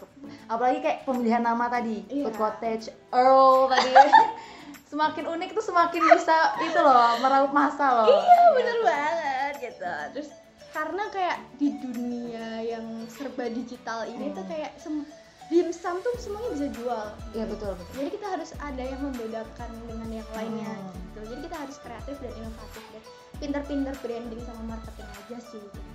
[0.51, 2.27] Apalagi kayak pemilihan nama tadi Iya.
[2.27, 3.95] food cottage Earl tadi.
[4.91, 8.11] Semakin unik tuh semakin bisa itu loh meraup masa loh.
[8.11, 9.87] Iya bener banget gitu.
[10.13, 10.29] Terus
[10.69, 14.37] karena kayak di dunia yang serba digital ini Hmm.
[14.37, 15.07] tuh kayak sem
[15.49, 17.07] dimsum tuh semuanya bisa jual.
[17.31, 17.93] Iya betul betul.
[17.95, 20.91] Jadi kita harus ada yang membedakan dengan yang lainnya Hmm.
[20.91, 21.21] gitu.
[21.31, 23.03] Jadi kita harus kreatif dan inovatif dan
[23.39, 25.63] pintar-pintar branding sama marketing aja sih.
[25.63, 25.92] gitu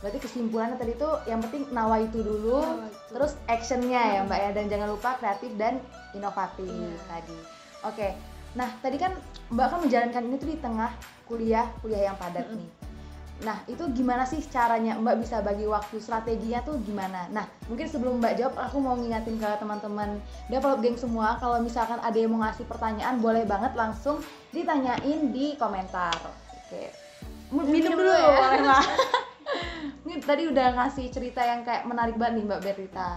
[0.00, 3.12] berarti kesimpulannya tadi tuh yang penting nawa itu dulu Nawaitu.
[3.12, 4.26] terus actionnya ya Hmm.
[4.26, 5.76] mbak ya dan jangan lupa kreatif dan
[6.12, 6.96] inovatif Iya.
[7.04, 7.38] tadi
[7.82, 8.08] oke
[8.52, 9.12] nah tadi kan
[9.48, 10.90] mbak kan menjalankan ini tuh di tengah
[11.24, 12.58] kuliah kuliah yang padat Mm-mm.
[12.58, 12.70] nih
[13.40, 18.18] nah itu gimana sih caranya mbak bisa bagi waktu strateginya tuh gimana nah mungkin sebelum
[18.18, 22.42] mbak jawab aku mau ngingatin ke teman-teman develop geng semua kalau misalkan ada yang mau
[22.42, 26.12] ngasih pertanyaan boleh banget langsung ditanyain di komentar
[26.58, 26.82] oke
[27.50, 28.28] minum, Minum dulu dulu ya.
[28.38, 28.82] boleh Mbak.
[30.10, 33.10] ini tadi udah ngasih cerita yang kayak menarik banget nih mbak Berita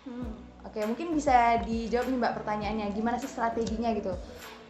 [0.00, 0.32] Hmm.
[0.64, 2.96] Oke, mungkin bisa dijawab nih Mbak pertanyaannya.
[2.96, 4.16] Gimana sih strateginya gitu?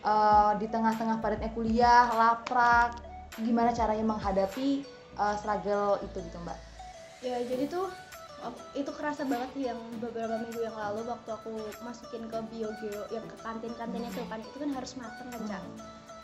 [0.03, 2.99] Eh, di tengah-tengah padatnya kuliah, laprak,
[3.39, 4.83] gimana caranya menghadapi
[5.15, 6.59] eh, struggle itu gitu Mbak?
[7.21, 7.93] ya jadi tuh
[8.73, 11.53] itu kerasa banget sih yang beberapa minggu yang lalu waktu aku
[11.85, 15.65] masukin ke biogeo yang ke kantin-kantinnya tuh kan itu kan harus mateng kan Cak.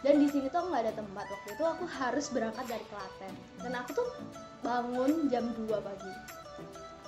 [0.01, 3.73] dan di sini tuh nggak ada tempat waktu itu aku harus berangkat dari Klaten dan
[3.77, 4.09] aku tuh
[4.67, 6.11] bangun jam 2 pagi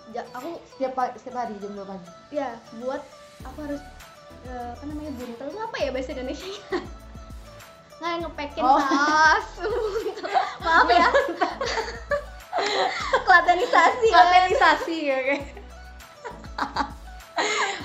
[0.09, 2.09] Ja- aku Setiap, setiap hari jam 2 pagi.
[2.31, 3.03] ya buat
[3.43, 3.81] aku harus
[4.45, 6.49] eh, apa namanya buntel itu apa ya bahasa Indonesia
[7.99, 8.79] nggak ngepekin Oh.
[8.79, 9.49] saus
[10.65, 11.09] maaf ya
[13.25, 15.37] klatenisasi Klatenisasi, oke.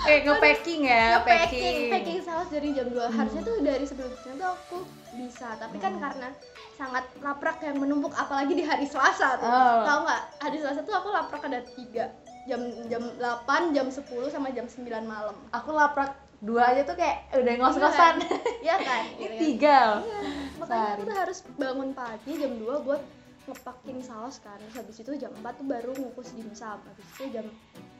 [0.04, 1.88] Oke, nge-packing ya, packing.
[1.88, 3.16] packing saus dari jam 2 Hmm.
[3.16, 4.78] harusnya tuh dari sebelumnya tuh aku
[5.16, 5.56] bisa.
[5.56, 6.04] Tapi kan Hmm.
[6.04, 6.28] karena
[6.74, 9.48] sangat laprak yang menumpuk apalagi di hari Selasa tuh.
[9.48, 9.80] Oh.
[9.82, 10.24] tahu nggak?
[10.40, 12.12] Hari Selasa tuh aku laprak ada tiga.
[12.44, 15.40] Jam jam 8 jam 10 sama jam 9 malam.
[15.50, 16.12] Aku laprak
[16.44, 18.20] dua aja tuh kayak udah ngos-ngosan.
[18.60, 19.04] Iya kan?
[19.10, 19.40] Ini Gitu kan?
[19.40, 19.80] tiga.
[19.98, 20.20] Iya,
[20.58, 23.00] makanya aku tuh harus bangun pagi jam 2 buat
[23.46, 24.60] ngepakin saus kan.
[24.60, 26.76] Terus habis itu jam 4 tuh baru ngukus dimsum.
[26.78, 27.48] Habis itu jam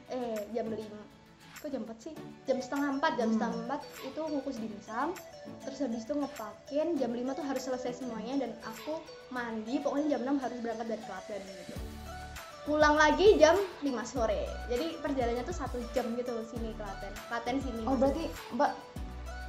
[0.06, 1.23] eh jam 5
[1.64, 2.12] kok jam 4 sih
[2.44, 3.34] jam setengah 4 jam Hmm.
[3.34, 5.08] setengah 4 itu ngukus dimsum
[5.64, 9.00] terus habis itu ngepakin jam 5 tuh harus selesai semuanya dan aku
[9.30, 11.74] mandi pokoknya jam 6 harus berangkat dari Klaten gitu
[12.64, 17.80] pulang lagi jam 5 sore jadi perjalanannya tuh satu jam gitu sini Klaten Klaten sini
[17.82, 18.70] Oh, berarti Mbak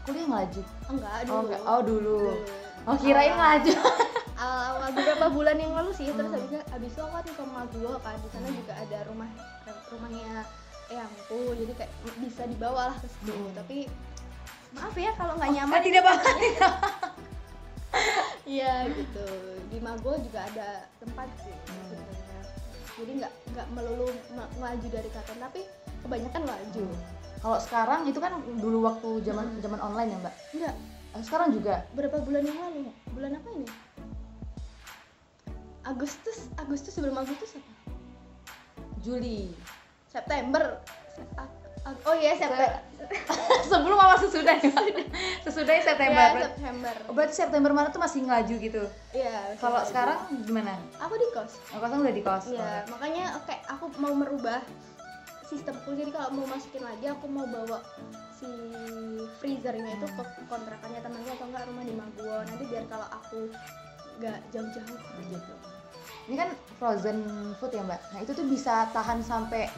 [0.06, 0.62] kuliah ngelaju?
[0.88, 1.62] enggak dulu Oh, enggak.
[1.66, 2.18] Oh, dulu.
[2.22, 2.34] Dulu.
[2.86, 3.36] Oh, kirain Ah.
[3.36, 3.74] ngelaju.
[4.38, 6.38] awal beberapa bulan yang lalu sih terus Hmm.
[6.38, 9.30] habis habis itu aku kan ke rumah gua kan di sana juga ada rumah
[9.90, 10.44] rumahnya
[10.88, 13.54] eyangku jadi kayak bisa dibawa lah ke situ Hmm.
[13.54, 13.78] tapi
[14.72, 16.30] maaf ya kalau nggak nyaman Ah, tidak apa-apa.
[18.46, 19.26] iya gitu
[19.66, 22.40] di Mago juga ada tempat sih sebenarnya
[22.96, 24.08] jadi nggak nggak melulu
[24.56, 25.60] maju dari KTM tapi
[26.02, 26.84] kebanyakan maju
[27.36, 29.62] Kalau sekarang itu kan dulu waktu zaman Hmm.
[29.62, 30.34] zaman online ya mbak.
[30.52, 30.76] enggak
[31.14, 31.86] Eh, Sekarang juga.
[31.94, 33.66] berapa bulan yang lalu bulan apa ini
[35.84, 37.72] Agustus Agustus sebelum Agustus apa
[39.00, 39.54] Juli.
[40.16, 40.64] September
[42.02, 42.72] oh iya September
[43.70, 44.58] Sebelum apa sesudah?
[45.46, 46.18] Sesudahnya September.
[46.18, 48.84] ya, Ber- September Oh, berarti September Maret tuh masih ngelaju gitu.
[49.12, 50.74] iya Kalau sekarang gimana?
[50.98, 52.46] aku di kos Oh, kosong udah di kos.
[52.50, 54.64] Iya, makanya oke aku mau merubah
[55.44, 55.94] sistemku.
[55.94, 57.78] Jadi kalau mau masukin lagi aku mau bawa
[58.34, 58.50] si
[59.38, 62.38] freezernya itu ke kontrakannya temanku atau enggak rumah di Maguwo.
[62.42, 63.40] Nanti biar kalau aku
[64.18, 65.54] nggak jauh-jauh gitu.
[66.26, 67.20] Ini kan frozen
[67.58, 68.02] food ya mbak.
[68.12, 69.70] Nah itu tuh bisa tahan sampai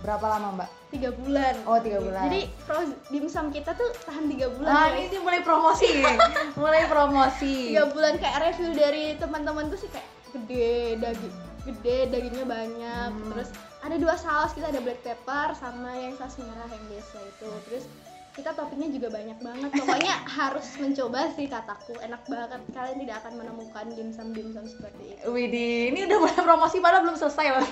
[0.00, 0.70] berapa lama mbak?
[0.90, 1.54] Tiga bulan.
[1.64, 2.28] Oh, tiga bulan.
[2.28, 4.68] Jadi frozen dimsum kita tuh tahan tiga bulan.
[4.68, 5.08] Nah guys.
[5.08, 5.88] ini mulai promosi,
[6.60, 7.72] mulai promosi.
[7.72, 13.30] tiga bulan kayak review dari teman-temanku sih kayak gede daging gede dagingnya banyak Hmm.
[13.30, 13.48] terus
[13.82, 17.84] ada dua saus kita ada black pepper sama yang saus merah yang biasa itu terus
[18.32, 19.70] kita toppingnya juga banyak banget.
[19.76, 21.94] Pokoknya harus mencoba sih kataku.
[22.00, 22.60] Enak banget.
[22.72, 25.24] Kalian tidak akan menemukan dimsum dimsum seperti itu.
[25.28, 27.66] Widih, ini udah mulai promosi padahal belum selesai loh.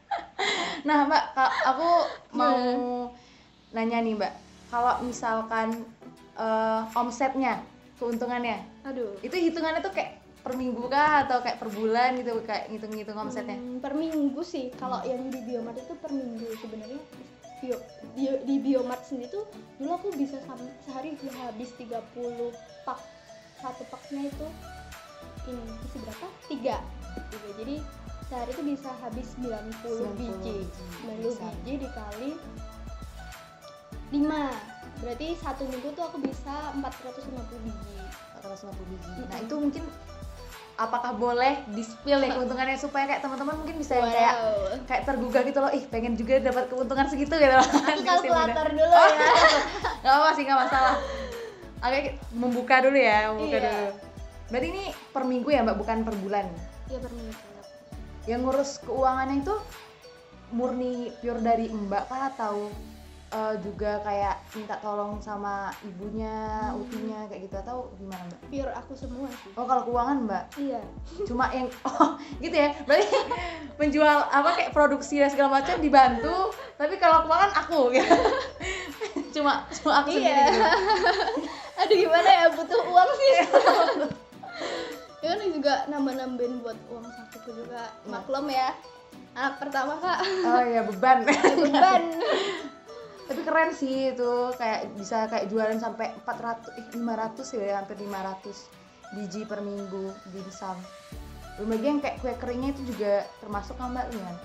[0.88, 1.24] nah mbak,
[1.66, 1.88] aku
[2.34, 2.58] mau
[3.74, 4.32] nanya nih mbak,
[4.70, 5.86] kalau misalkan
[6.38, 7.62] eh, omsetnya,
[7.98, 9.14] keuntungannya, aduh.
[9.20, 13.60] itu hitungannya tuh kayak per minggu kah atau kayak per bulan gitu kayak ngitung-ngitung omsetnya?
[13.60, 14.72] Hmm, per minggu sih.
[14.80, 17.00] Kalau yang di Biomart itu per minggu sebenarnya
[17.60, 17.76] bio,
[18.16, 19.44] bio- di Biomart sendiri tuh
[19.76, 20.36] dulu aku bisa
[20.84, 21.92] sehari bisa habis 30
[22.82, 22.98] pak
[23.60, 24.46] satu paknya itu
[25.46, 26.26] ini isi berapa?
[26.48, 26.76] tiga
[27.28, 27.50] Tiga.
[27.58, 27.76] jadi
[28.30, 29.50] sehari itu bisa habis 90,
[29.82, 30.58] 90 biji biji.
[31.04, 31.46] 90 Bisa.
[31.60, 32.30] biji dikali
[34.10, 34.22] 5
[35.00, 37.98] berarti satu minggu tuh aku bisa 450 biji
[38.42, 39.10] 450 biji.
[39.26, 39.84] Nah itu mungkin
[40.80, 44.88] apakah boleh di spill ya keuntungannya supaya kayak teman-teman mungkin bisa yang kayak Wow.
[44.88, 47.60] kayak tergugah gitu loh, ih pengen juga dapat keuntungan segitu gitu loh.
[47.60, 49.28] aku kalkulator dulu Oh, ya
[50.02, 50.96] Gak apa sih, gak masalah.
[51.80, 52.00] Oke,
[52.32, 53.64] membuka dulu ya, membuka Iya.
[53.66, 53.86] dulu.
[54.48, 56.46] Berarti ini per minggu ya mbak, bukan per bulan.
[56.88, 57.36] Iya per minggu
[58.24, 59.54] Yang ngurus keuangannya itu
[60.50, 62.72] murni pure dari mbak kah atau
[63.30, 66.34] eh, juga kayak minta tolong sama ibunya,
[66.72, 68.40] utinya kayak gitu atau gimana mbak?
[68.48, 70.82] pure aku semua sih Oh kalau keuangan mbak, iya
[71.22, 73.06] cuma yang oh gitu ya berarti
[73.74, 78.14] penjual apa kayak produksi dan segala macam dibantu tapi kalau keuangan aku gitu.
[79.34, 80.46] cuma cuma aku sendiri Iya.
[80.46, 80.62] gitu.
[81.80, 83.30] aduh gimana ya butuh uang sih
[85.20, 88.08] ya kan juga nambah nambahin buat uang sakuku juga Iya.
[88.10, 88.68] maklum ya
[89.32, 92.02] anak pertama kak oh iya beban beban
[93.30, 99.14] tapi keren sih itu kayak bisa kayak jualan sampai 400 eh 500 ya hampir 500
[99.14, 100.74] biji per minggu dimsum.
[101.54, 104.40] Belum lagi yang kayak kue keringnya itu juga termasuk kan mbak gimana?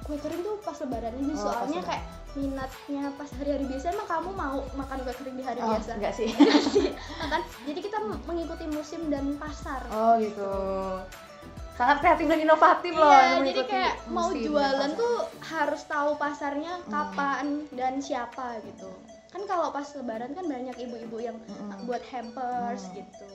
[0.00, 4.30] kue kering tuh pas lebaran aja Oh, soalnya kayak minatnya pas hari-hari biasa emang kamu
[4.34, 5.90] mau makan kue kering di hari Oh, biasa?
[5.98, 6.30] enggak sih.
[6.30, 6.86] Enggak sih.
[7.18, 9.82] Makan jadi kita mengikuti musim dan pasar.
[9.90, 10.50] Oh gitu
[11.80, 15.00] sangat kreatif dan inovatif loh Iya, jadi kayak mau jualan pasar.
[15.00, 16.92] tuh harus tahu pasarnya Hmm.
[16.92, 18.92] kapan dan siapa gitu.
[19.30, 21.88] Kan kalau pas lebaran kan banyak ibu-ibu yang Mm-mm.
[21.88, 22.94] buat hampers Hmm.
[22.94, 23.28] gitu.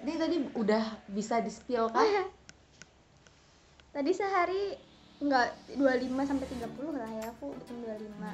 [0.00, 2.02] ini tadi udah bisa di spill kan.
[3.90, 4.74] Tadi sehari
[5.20, 5.84] enggak 25
[6.24, 8.32] sampai 30 lah ya, aku bikin 25.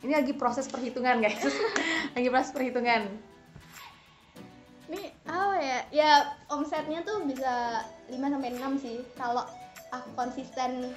[0.00, 1.40] ini lagi proses perhitungan guys
[2.14, 3.08] lagi proses perhitungan
[5.34, 5.78] apa ya?
[5.90, 6.10] Ya
[6.46, 9.42] omsetnya tuh bisa 5 sampai 6 sih kalau
[9.90, 10.94] aku konsisten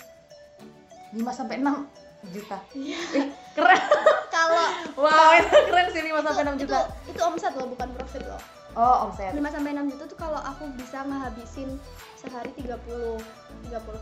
[1.10, 1.88] 5 sampai 6
[2.28, 2.98] juta Iya.
[3.14, 3.82] Eh, keren
[4.36, 8.24] kalau wow itu keren sih 5 sampai 6 itu, juta itu omset loh bukan profit
[8.26, 8.42] loh.
[8.74, 11.70] oh omset 5 sampai 6 juta tuh kalau aku bisa ngehabisin
[12.16, 13.22] sehari 30 30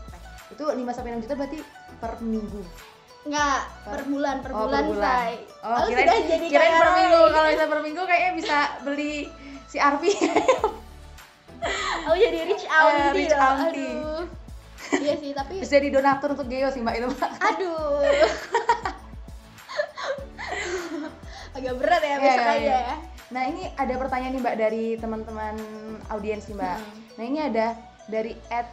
[0.08, 0.22] pack.
[0.48, 1.58] itu 5 sampai 6 juta berarti
[1.96, 2.62] per minggu
[3.26, 5.02] Enggak, Per- per bulan, per oh, bulan, per bulan.
[5.18, 5.32] say.
[5.60, 9.14] oh Aku kirain, sudah jadi kirain per minggu kalau bisa per minggu kayaknya bisa beli
[9.66, 10.12] si Arfi
[12.06, 13.02] Aku jadi rich auntie.
[13.02, 13.42] Eh, rich loh.
[13.42, 13.94] auntie.
[13.96, 14.22] Aduh.
[14.96, 18.02] Iya sih, tapi bisa jadi donatur untuk Geo sih mbak itu mbak aduh.
[21.56, 22.78] Agak berat ya Iya, besok iya, aja iya.
[22.84, 22.96] ya.
[23.26, 25.54] Nah ini ada pertanyaan nih mbak dari teman-teman
[26.08, 26.78] audiens nih mbak.
[26.78, 26.98] Hmm.
[27.16, 27.66] Nah ini ada
[28.06, 28.68] dari at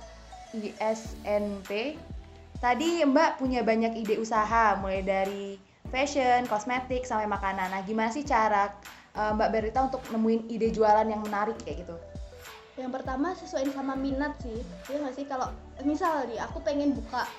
[0.53, 1.97] ISNP.
[2.59, 5.57] Tadi mbak punya banyak ide usaha mulai dari
[5.89, 7.71] fashion, kosmetik sampai makanan.
[7.71, 8.69] Nah gimana sih cara
[9.13, 11.95] eh, mbak Berita untuk nemuin ide jualan yang menarik kayak gitu?
[12.73, 14.57] Yang pertama sesuaiin sama minat sih.
[14.89, 15.47] Iya nggak sih kalau
[15.81, 17.29] misal nih aku pengen buka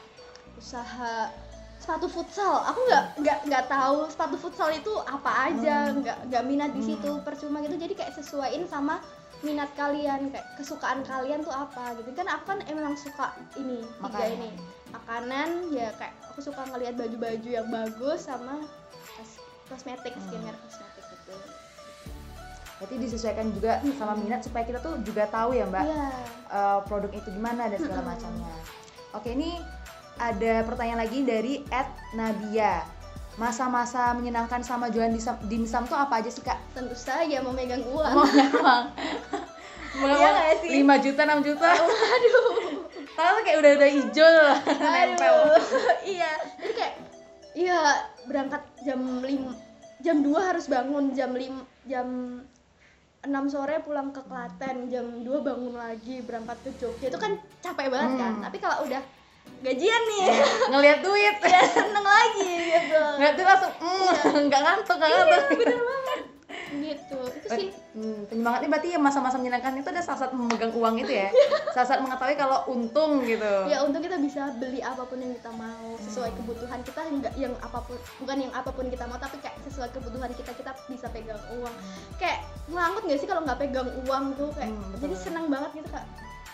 [0.55, 1.29] usaha
[1.75, 6.01] sepatu futsal, aku nggak nggak nggak tahu sepatu futsal itu apa aja, Hmm.
[6.01, 6.89] nggak nggak minat di Hmm.
[6.89, 7.75] situ, percuma gitu.
[7.75, 9.03] Jadi kayak sesuaiin sama
[9.43, 14.01] minat kalian kayak kesukaan kalian tuh apa gitu kan aku kan emang suka ini tiga
[14.01, 14.33] Makanan.
[14.33, 14.51] ini
[14.89, 18.65] makanan ya kayak aku suka ngelihat baju-baju yang bagus sama
[19.13, 20.25] kos- kosmetik Hmm.
[20.25, 20.94] skincare kosmetik
[22.83, 26.11] Berarti disesuaikan juga sama minat supaya kita tuh juga tahu ya mbak iya
[26.51, 28.55] eh, produk itu gimana dan segala macamnya.
[29.15, 29.63] Oke ini
[30.19, 32.83] ada pertanyaan lagi dari Ed Nadia.
[33.35, 35.11] Masa-masa menyenangkan sama jualan
[35.51, 36.55] dimsum, tuh apa aja sih kak?
[36.71, 38.27] tentu saja memegang uang Mau
[38.63, 38.85] uang.
[39.99, 40.31] Mulai Iya
[40.63, 40.71] sih?
[40.83, 41.69] 5 juta, 6 juta.
[42.15, 42.47] aduh
[43.15, 44.27] Tahu kayak udah-udah hijau
[44.83, 45.35] nempel.
[45.39, 45.55] Aduh,
[46.19, 46.95] iya jadi kayak
[47.55, 47.79] iya
[48.27, 52.07] berangkat jam 5 jam 2 harus bangun jam 5 jam
[53.25, 57.89] 6 sore pulang ke Klaten jam 2 bangun lagi berangkat ke Jogja itu kan capek
[57.89, 58.45] banget kan Hmm.
[58.45, 59.03] tapi kalau udah
[59.61, 60.25] gajian nih
[60.69, 61.37] Ngeliat duit.
[61.53, 64.09] ya seneng lagi gitu Ngeliat duit langsung, mm,
[64.49, 65.41] nggak ngantuk, nggak ngantuk.
[65.41, 66.04] Iya, bener banget
[66.77, 67.21] gitu.
[67.31, 67.69] Itu sih.
[67.93, 71.29] Hmm, penyemangatnya berarti ya masa-masa menyenangkan itu ada saat-saat memegang uang itu ya?
[71.75, 73.53] Saat-saat mengetahui kalau untung gitu.
[73.67, 76.39] Ya untuk kita bisa beli apa pun yang kita mau sesuai Hmm.
[76.41, 79.89] kebutuhan kita enggak yang apa pun bukan yang apa pun kita mau tapi kayak sesuai
[79.91, 81.75] kebutuhan kita kita bisa pegang uang.
[82.17, 84.51] Kayak ngelangut nggak sih kalau nggak pegang uang tuh?
[84.53, 86.07] Kayak Hmm, jadi senang banget gitu kak.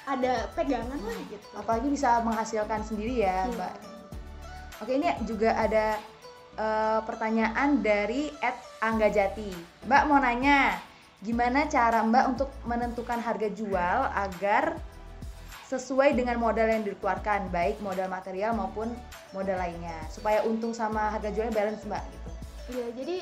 [0.07, 1.47] Ada pegangan lah gitu.
[1.55, 3.53] Apalagi bisa menghasilkan sendiri ya Iya.
[3.53, 3.75] mbak.
[4.81, 6.01] Oke ini juga ada
[6.53, 9.53] eh, pertanyaan dari Ed Angga Jati
[9.85, 10.81] mbak mau nanya
[11.21, 14.81] gimana cara mbak untuk menentukan harga jual agar
[15.69, 18.91] sesuai dengan modal yang dikeluarkan baik modal material maupun
[19.37, 22.31] modal lainnya supaya untung sama harga jualnya balance mbak gitu
[22.71, 23.17] Iya, jadi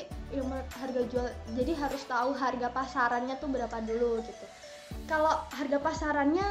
[0.45, 4.45] menurut harga jual jadi harus tahu harga pasarannya tuh berapa dulu gitu.
[5.09, 6.45] Kalau harga pasarannya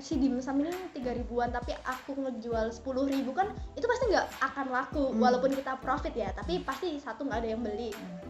[0.00, 4.66] si dimsum ini tiga ribuan tapi aku ngejual sepuluh ribu kan itu pasti nggak akan
[4.68, 5.20] laku Hmm.
[5.20, 8.28] walaupun kita profit ya tapi pasti satu nggak ada yang beli gitu.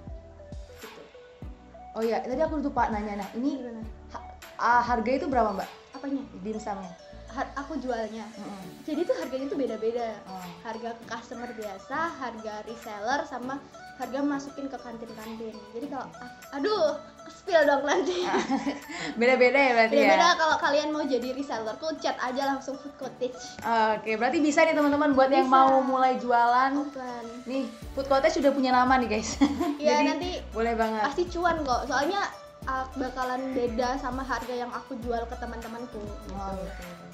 [1.94, 3.62] oh ya tadi aku lupa nanya nah ini
[4.10, 4.26] ha-
[4.58, 6.22] ah, harga itu berapa mbak Apanya?
[6.42, 6.92] dimsumnya
[7.34, 8.26] aku jualnya.
[8.36, 8.64] Mm-mm.
[8.82, 10.18] Jadi tuh harganya tuh beda-beda.
[10.26, 10.42] Oh.
[10.66, 13.62] Harga ke customer biasa, harga reseller sama
[14.00, 15.54] harga masukin ke kantin-kantin.
[15.76, 16.96] Jadi kalau ah, aduh,
[17.28, 18.24] spill dong nanti.
[19.20, 22.96] beda-beda ya berarti Beda-beda ya kalau kalian mau jadi reseller tuh chat aja langsung food
[22.96, 23.36] cottage.
[23.60, 25.56] Oke, berarti bisa nih teman-teman buat yang Bisa.
[25.60, 26.72] mau mulai jualan.
[26.80, 27.24] Open.
[27.44, 29.36] Nih, Food Cottage sudah punya nama nih guys.
[29.80, 31.02] Iya Jadi, nanti boleh banget.
[31.08, 31.88] pasti cuan kok.
[31.88, 32.20] Soalnya
[32.68, 36.00] ah, bakalan beda sama harga yang aku jual ke teman-temanku.
[36.00, 36.36] Gitu.
[36.36, 36.56] Oh.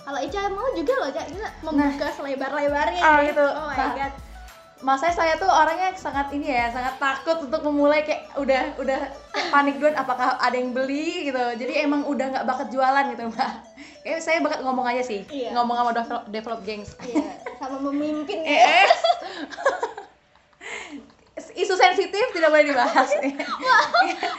[0.06, 1.10] Kalau Ica mau juga loh.
[1.10, 1.26] Kita
[1.60, 3.02] membuka selebar-lebarnya.
[3.02, 3.34] Ah, nih.
[3.34, 3.42] gitu.
[3.42, 4.12] Oh my Nah, god.
[4.76, 9.00] Masanya saya tuh orangnya sangat ini ya, sangat takut untuk memulai kayak udah udah
[9.48, 11.42] panik duluan apakah ada yang beli gitu.
[11.56, 13.50] Jadi emang udah nggak bakat jualan gitu mbak.
[14.04, 15.56] Kayak saya bakat ngomong aja sih, Iya.
[15.56, 16.92] ngomong sama develop, develop gengs.
[17.02, 17.24] Iya,
[17.56, 18.84] sama memimpin eh.
[21.36, 23.36] Isu sensitif tidak boleh dibahas nih.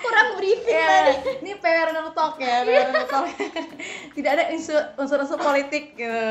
[0.01, 1.45] Kurang briefing Ya, tadi.
[1.45, 3.29] ini PR no talk ya, PR no talk.
[4.17, 6.25] Tidak ada unsur unsur politik gitu.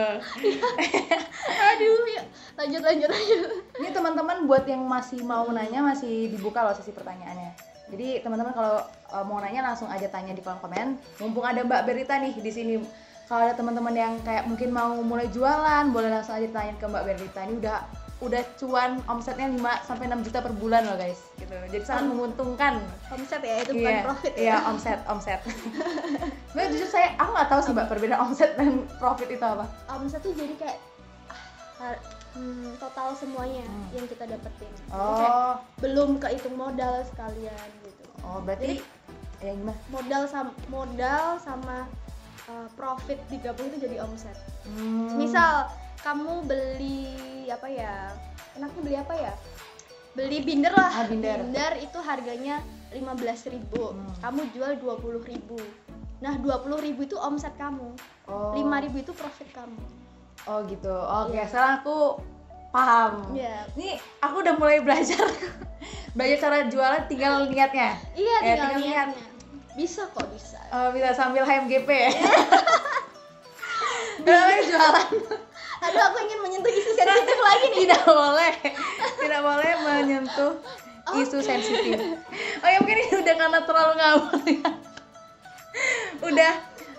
[1.71, 2.23] Aduh, ya.
[2.59, 3.41] lanjut lanjut lanjut.
[3.79, 7.55] Ini teman-teman buat yang masih mau nanya masih dibuka loh sesi pertanyaannya.
[7.87, 8.83] Jadi teman-teman kalau
[9.15, 10.99] uh, mau nanya langsung aja tanya di kolom komen.
[11.23, 12.75] Mumpung ada Mbak Berita nih di sini.
[13.31, 17.05] Kalau ada teman-teman yang kayak mungkin mau mulai jualan, boleh langsung aja tanya ke Mbak
[17.07, 17.47] Berita.
[17.47, 17.79] Ini udah
[18.17, 21.53] udah cuan omsetnya 5 sampai 6 juta per bulan loh guys gitu.
[21.69, 22.81] Jadi sangat menguntungkan.
[23.13, 24.41] Omset ya, itu bukan Iya, profit ya.
[24.41, 25.41] Iya, omset, omset.
[26.49, 29.69] Sebenarnya jujur saya aku nggak tahu sih Mbak perbedaan omset dan profit itu apa.
[29.93, 30.79] Omset tuh jadi kayak
[31.77, 31.93] ah,
[32.33, 33.87] hmm, total semuanya Hmm.
[33.93, 34.73] yang kita dapetin.
[34.73, 38.05] Jadi kayak Oh, belum kehitung modal sekalian gitu.
[38.25, 38.81] oh berarti
[39.39, 39.77] ya gimana?
[39.93, 41.85] Modal sama modal sama
[42.49, 44.41] uh, profit digabung itu jadi omset.
[44.65, 45.21] Hmm.
[45.21, 45.69] Misal
[46.07, 47.03] kamu beli
[47.51, 48.15] apa ya?
[48.55, 49.33] Enaknya beli apa ya?
[50.15, 50.91] Beli binder lah.
[50.95, 51.43] Ah, binder.
[51.83, 52.63] itu harganya
[52.95, 54.07] 15.000 Hmm.
[54.23, 55.59] Kamu jual 20.000
[56.17, 57.91] Nah, 20.000 itu omset kamu.
[58.25, 58.55] oh.
[58.55, 59.83] 5.000 itu profit kamu.
[60.47, 60.95] Oh gitu.
[60.95, 61.45] Oke, Iya.
[61.45, 61.97] sekarang aku
[62.71, 63.35] paham.
[63.35, 63.67] Iya.
[63.75, 65.27] Ini aku udah mulai belajar
[66.17, 67.99] belajar cara jualan tinggal niatnya.
[68.15, 69.09] Iya, Ya, tinggal tinggal niat.
[69.11, 69.27] niatnya.
[69.77, 70.57] Bisa kok, bisa.
[70.71, 72.11] Eh, bisa sambil HMGP ya.
[74.25, 74.57] Jualan
[75.85, 77.79] Aduh, aku ingin menyentuh isu sensitif lagi nih.
[77.85, 78.55] tidak boleh,
[79.21, 80.53] tidak boleh menyentuh
[81.21, 81.99] isu sensitif.
[82.65, 84.71] Oh ya mungkin ini udah karena terlalu ngawur ya.
[86.25, 86.53] Udah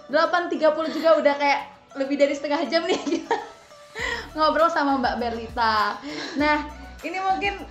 [0.07, 1.61] 8.30 juga udah kayak
[1.97, 3.25] lebih dari setengah jam nih
[4.37, 5.97] ngobrol sama Mbak Berlita.
[6.37, 6.69] Nah
[7.01, 7.65] ini mungkin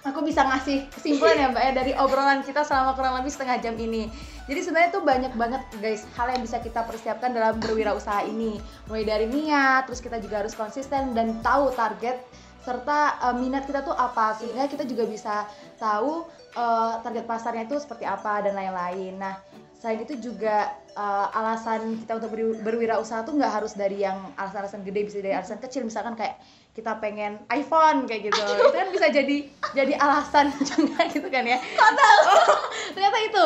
[0.00, 3.76] aku bisa ngasih kesimpulan ya Mbak ya dari obrolan kita selama kurang lebih setengah jam
[3.76, 4.08] ini.
[4.48, 8.58] Jadi sebenarnya tuh banyak banget guys hal yang bisa kita persiapkan dalam berwirausaha ini.
[8.88, 12.16] Mulai dari niat, terus kita juga harus konsisten dan tahu target
[12.60, 15.48] serta uh, minat kita tuh apa sehingga kita juga bisa
[15.80, 19.16] tahu uh, target pasarnya itu seperti apa dan lain-lain.
[19.16, 19.40] Nah,
[19.80, 25.00] selain itu juga uh, alasan kita untuk berwirausaha tuh nggak harus dari yang alasan-alasan gede
[25.08, 26.36] bisa dari alasan kecil misalkan kayak
[26.70, 28.40] kita pengen iPhone kayak gitu.
[28.40, 29.36] Itu kan bisa jadi
[29.74, 31.58] jadi alasan juga gitu kan ya.
[31.58, 32.20] Kok tahu?
[32.30, 32.46] Oh,
[32.94, 33.44] ternyata itu.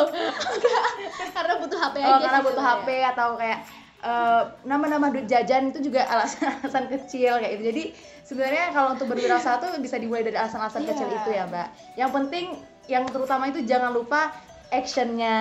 [1.33, 3.59] Karena butuh HP oh, karena butuh HP atau kayak
[4.05, 7.63] uh, nama-nama duit jajan itu juga alasan-alasan kecil kayak gitu.
[7.73, 7.83] Jadi
[8.21, 10.89] sebenarnya kalau untuk berwirausaha tuh bisa dimulai dari alasan-alasan yeah.
[10.93, 11.67] kecil itu ya mbak.
[11.97, 12.45] Yang penting
[12.85, 14.29] yang terutama itu jangan lupa
[14.69, 15.37] actionnya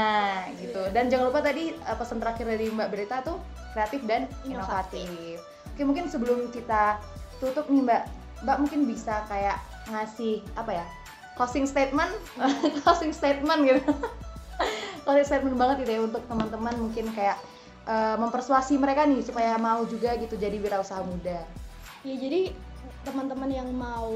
[0.61, 0.80] gitu.
[0.89, 0.93] Yeah.
[0.97, 3.37] dan jangan lupa tadi uh, pesan terakhir dari mbak Berita tuh
[3.76, 5.05] kreatif dan inovatif.
[5.05, 5.39] inovatif.
[5.74, 7.03] Oke mungkin sebelum kita
[7.45, 8.03] tutup nih mbak.
[8.45, 9.61] Mbak mungkin bisa kayak
[9.92, 10.86] ngasih apa ya
[11.34, 12.11] closing statement?
[12.82, 13.82] Closing statement gitu.
[15.05, 17.36] Closing statement banget gitu ya untuk teman-teman mungkin kayak
[17.84, 21.45] uh, mempersuasi mereka nih supaya mau juga gitu jadi wirausaha muda.
[22.07, 22.55] Ya jadi
[23.05, 24.12] teman-teman yang mau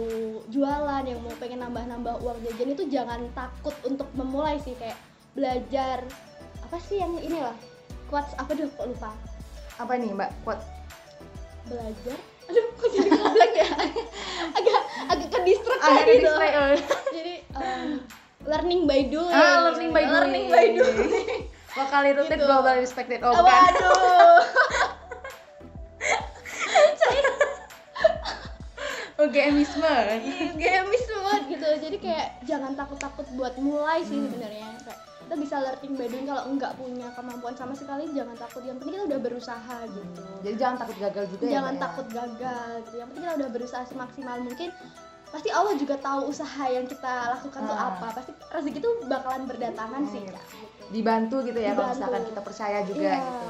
[0.48, 4.96] jualan yang mau pengen nambah-nambah uang jajan itu jangan takut untuk memulai sih kayak
[5.36, 6.00] belajar
[6.64, 7.56] apa sih yang ini lah?
[8.08, 9.12] Quotes apa deh kok lupa?
[9.76, 10.32] Apa nih mbak?
[10.44, 10.64] Quotes.
[11.68, 12.16] Belajar
[12.48, 13.68] aduh kok jadi ngobrol ya?
[14.56, 14.80] Agak
[15.12, 16.32] agak ke distract agak gitu
[17.12, 17.88] jadi um,
[18.48, 19.34] learning by doing.
[19.36, 20.16] Ah learning by doing.
[20.16, 21.10] Learning by doing.
[21.76, 22.44] Lokal itu gitu.
[22.44, 23.20] global respected.
[23.20, 23.44] Oh bukan.
[23.44, 24.40] Waduh.
[29.18, 29.82] Oh, GMisme.
[31.58, 31.68] Gitu.
[31.82, 34.26] Jadi kayak jangan takut-takut buat mulai sih hmm.
[34.30, 34.68] sebenarnya.
[34.86, 38.80] Kayak kita bisa learning by doing kalau enggak punya kemampuan sama sekali jangan takut yang
[38.80, 42.14] penting kita udah berusaha gitu jadi jangan takut gagal juga ya, jangan ya, takut ya?
[42.16, 44.68] gagal gitu yang penting kita udah berusaha semaksimal mungkin
[45.28, 47.68] pasti Allah juga tahu usaha yang kita lakukan ah.
[47.68, 50.12] tuh apa pasti rezeki itu bakalan berdatangan hmm.
[50.16, 50.40] sih ya
[50.88, 53.20] dibantu gitu ya kalau misalkan kita percaya juga yeah.
[53.20, 53.48] gitu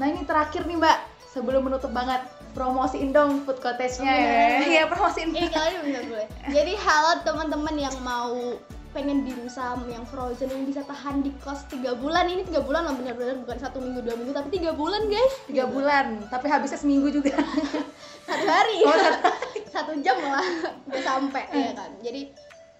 [0.00, 0.98] nah ini terakhir nih mbak
[1.28, 2.24] sebelum menutup banget
[2.58, 4.38] promosiin dong food cottage-nya oh, ya.
[4.66, 5.30] Iya, promosiin.
[5.30, 6.24] Ini kalian bener gue.
[6.58, 8.58] Jadi halo teman-teman yang mau
[8.90, 12.96] pengen dimsum yang frozen yang bisa tahan di kos tiga bulan ini tiga bulan loh
[12.96, 15.76] benar-benar bukan satu minggu dua minggu tapi tiga bulan guys tiga gitu.
[15.76, 17.36] bulan tapi habisnya seminggu juga
[18.26, 19.20] satu hari oh, satu,
[19.76, 22.32] satu jam lah udah sampai ya kan jadi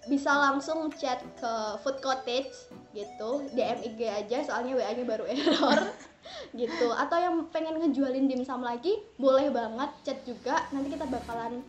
[0.09, 1.51] bisa langsung chat ke
[1.85, 2.57] food cottage
[2.89, 5.79] gitu DM IG aja soalnya WA nya baru error
[6.61, 6.87] gitu.
[6.93, 10.65] Atau yang pengen ngejualin dimsum lagi boleh banget chat juga.
[10.73, 11.61] Nanti kita bakalan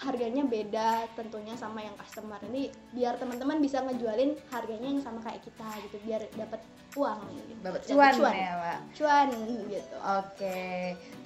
[0.00, 2.40] harganya beda tentunya sama yang customer.
[2.48, 5.96] Ini biar teman-teman bisa ngejualin harganya yang sama kayak kita gitu.
[6.06, 6.60] Biar dapat
[6.98, 7.52] uang gitu.
[7.62, 8.34] dapat cuan, cuan.
[8.34, 8.78] ya mbak?
[8.96, 9.28] Cuan
[9.68, 9.96] gitu.
[10.00, 10.60] Oke.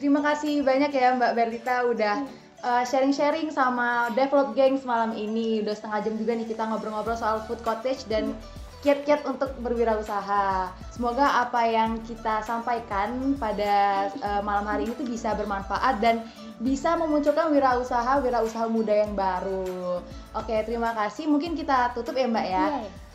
[0.00, 2.42] Terima kasih banyak ya mbak Berlita udah hmm.
[2.64, 5.60] Uh, sharing-sharing sama Develop Gangs malam ini.
[5.60, 10.68] Udah setengah jam juga nih kita ngobrol-ngobrol soal food cottage dan hmm kiat-kiat untuk berwirausaha.
[10.92, 16.28] Semoga apa yang kita sampaikan pada uh, malam hari ini tuh bisa bermanfaat dan
[16.60, 20.04] bisa memunculkan wirausaha wirausaha muda yang baru.
[20.36, 21.24] Oke, terima kasih.
[21.24, 22.64] Mungkin kita tutup ya, Mbak ya.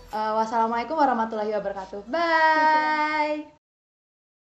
[0.10, 2.02] Uh, wassalamualaikum warahmatullahi wabarakatuh.
[2.10, 3.59] Bye.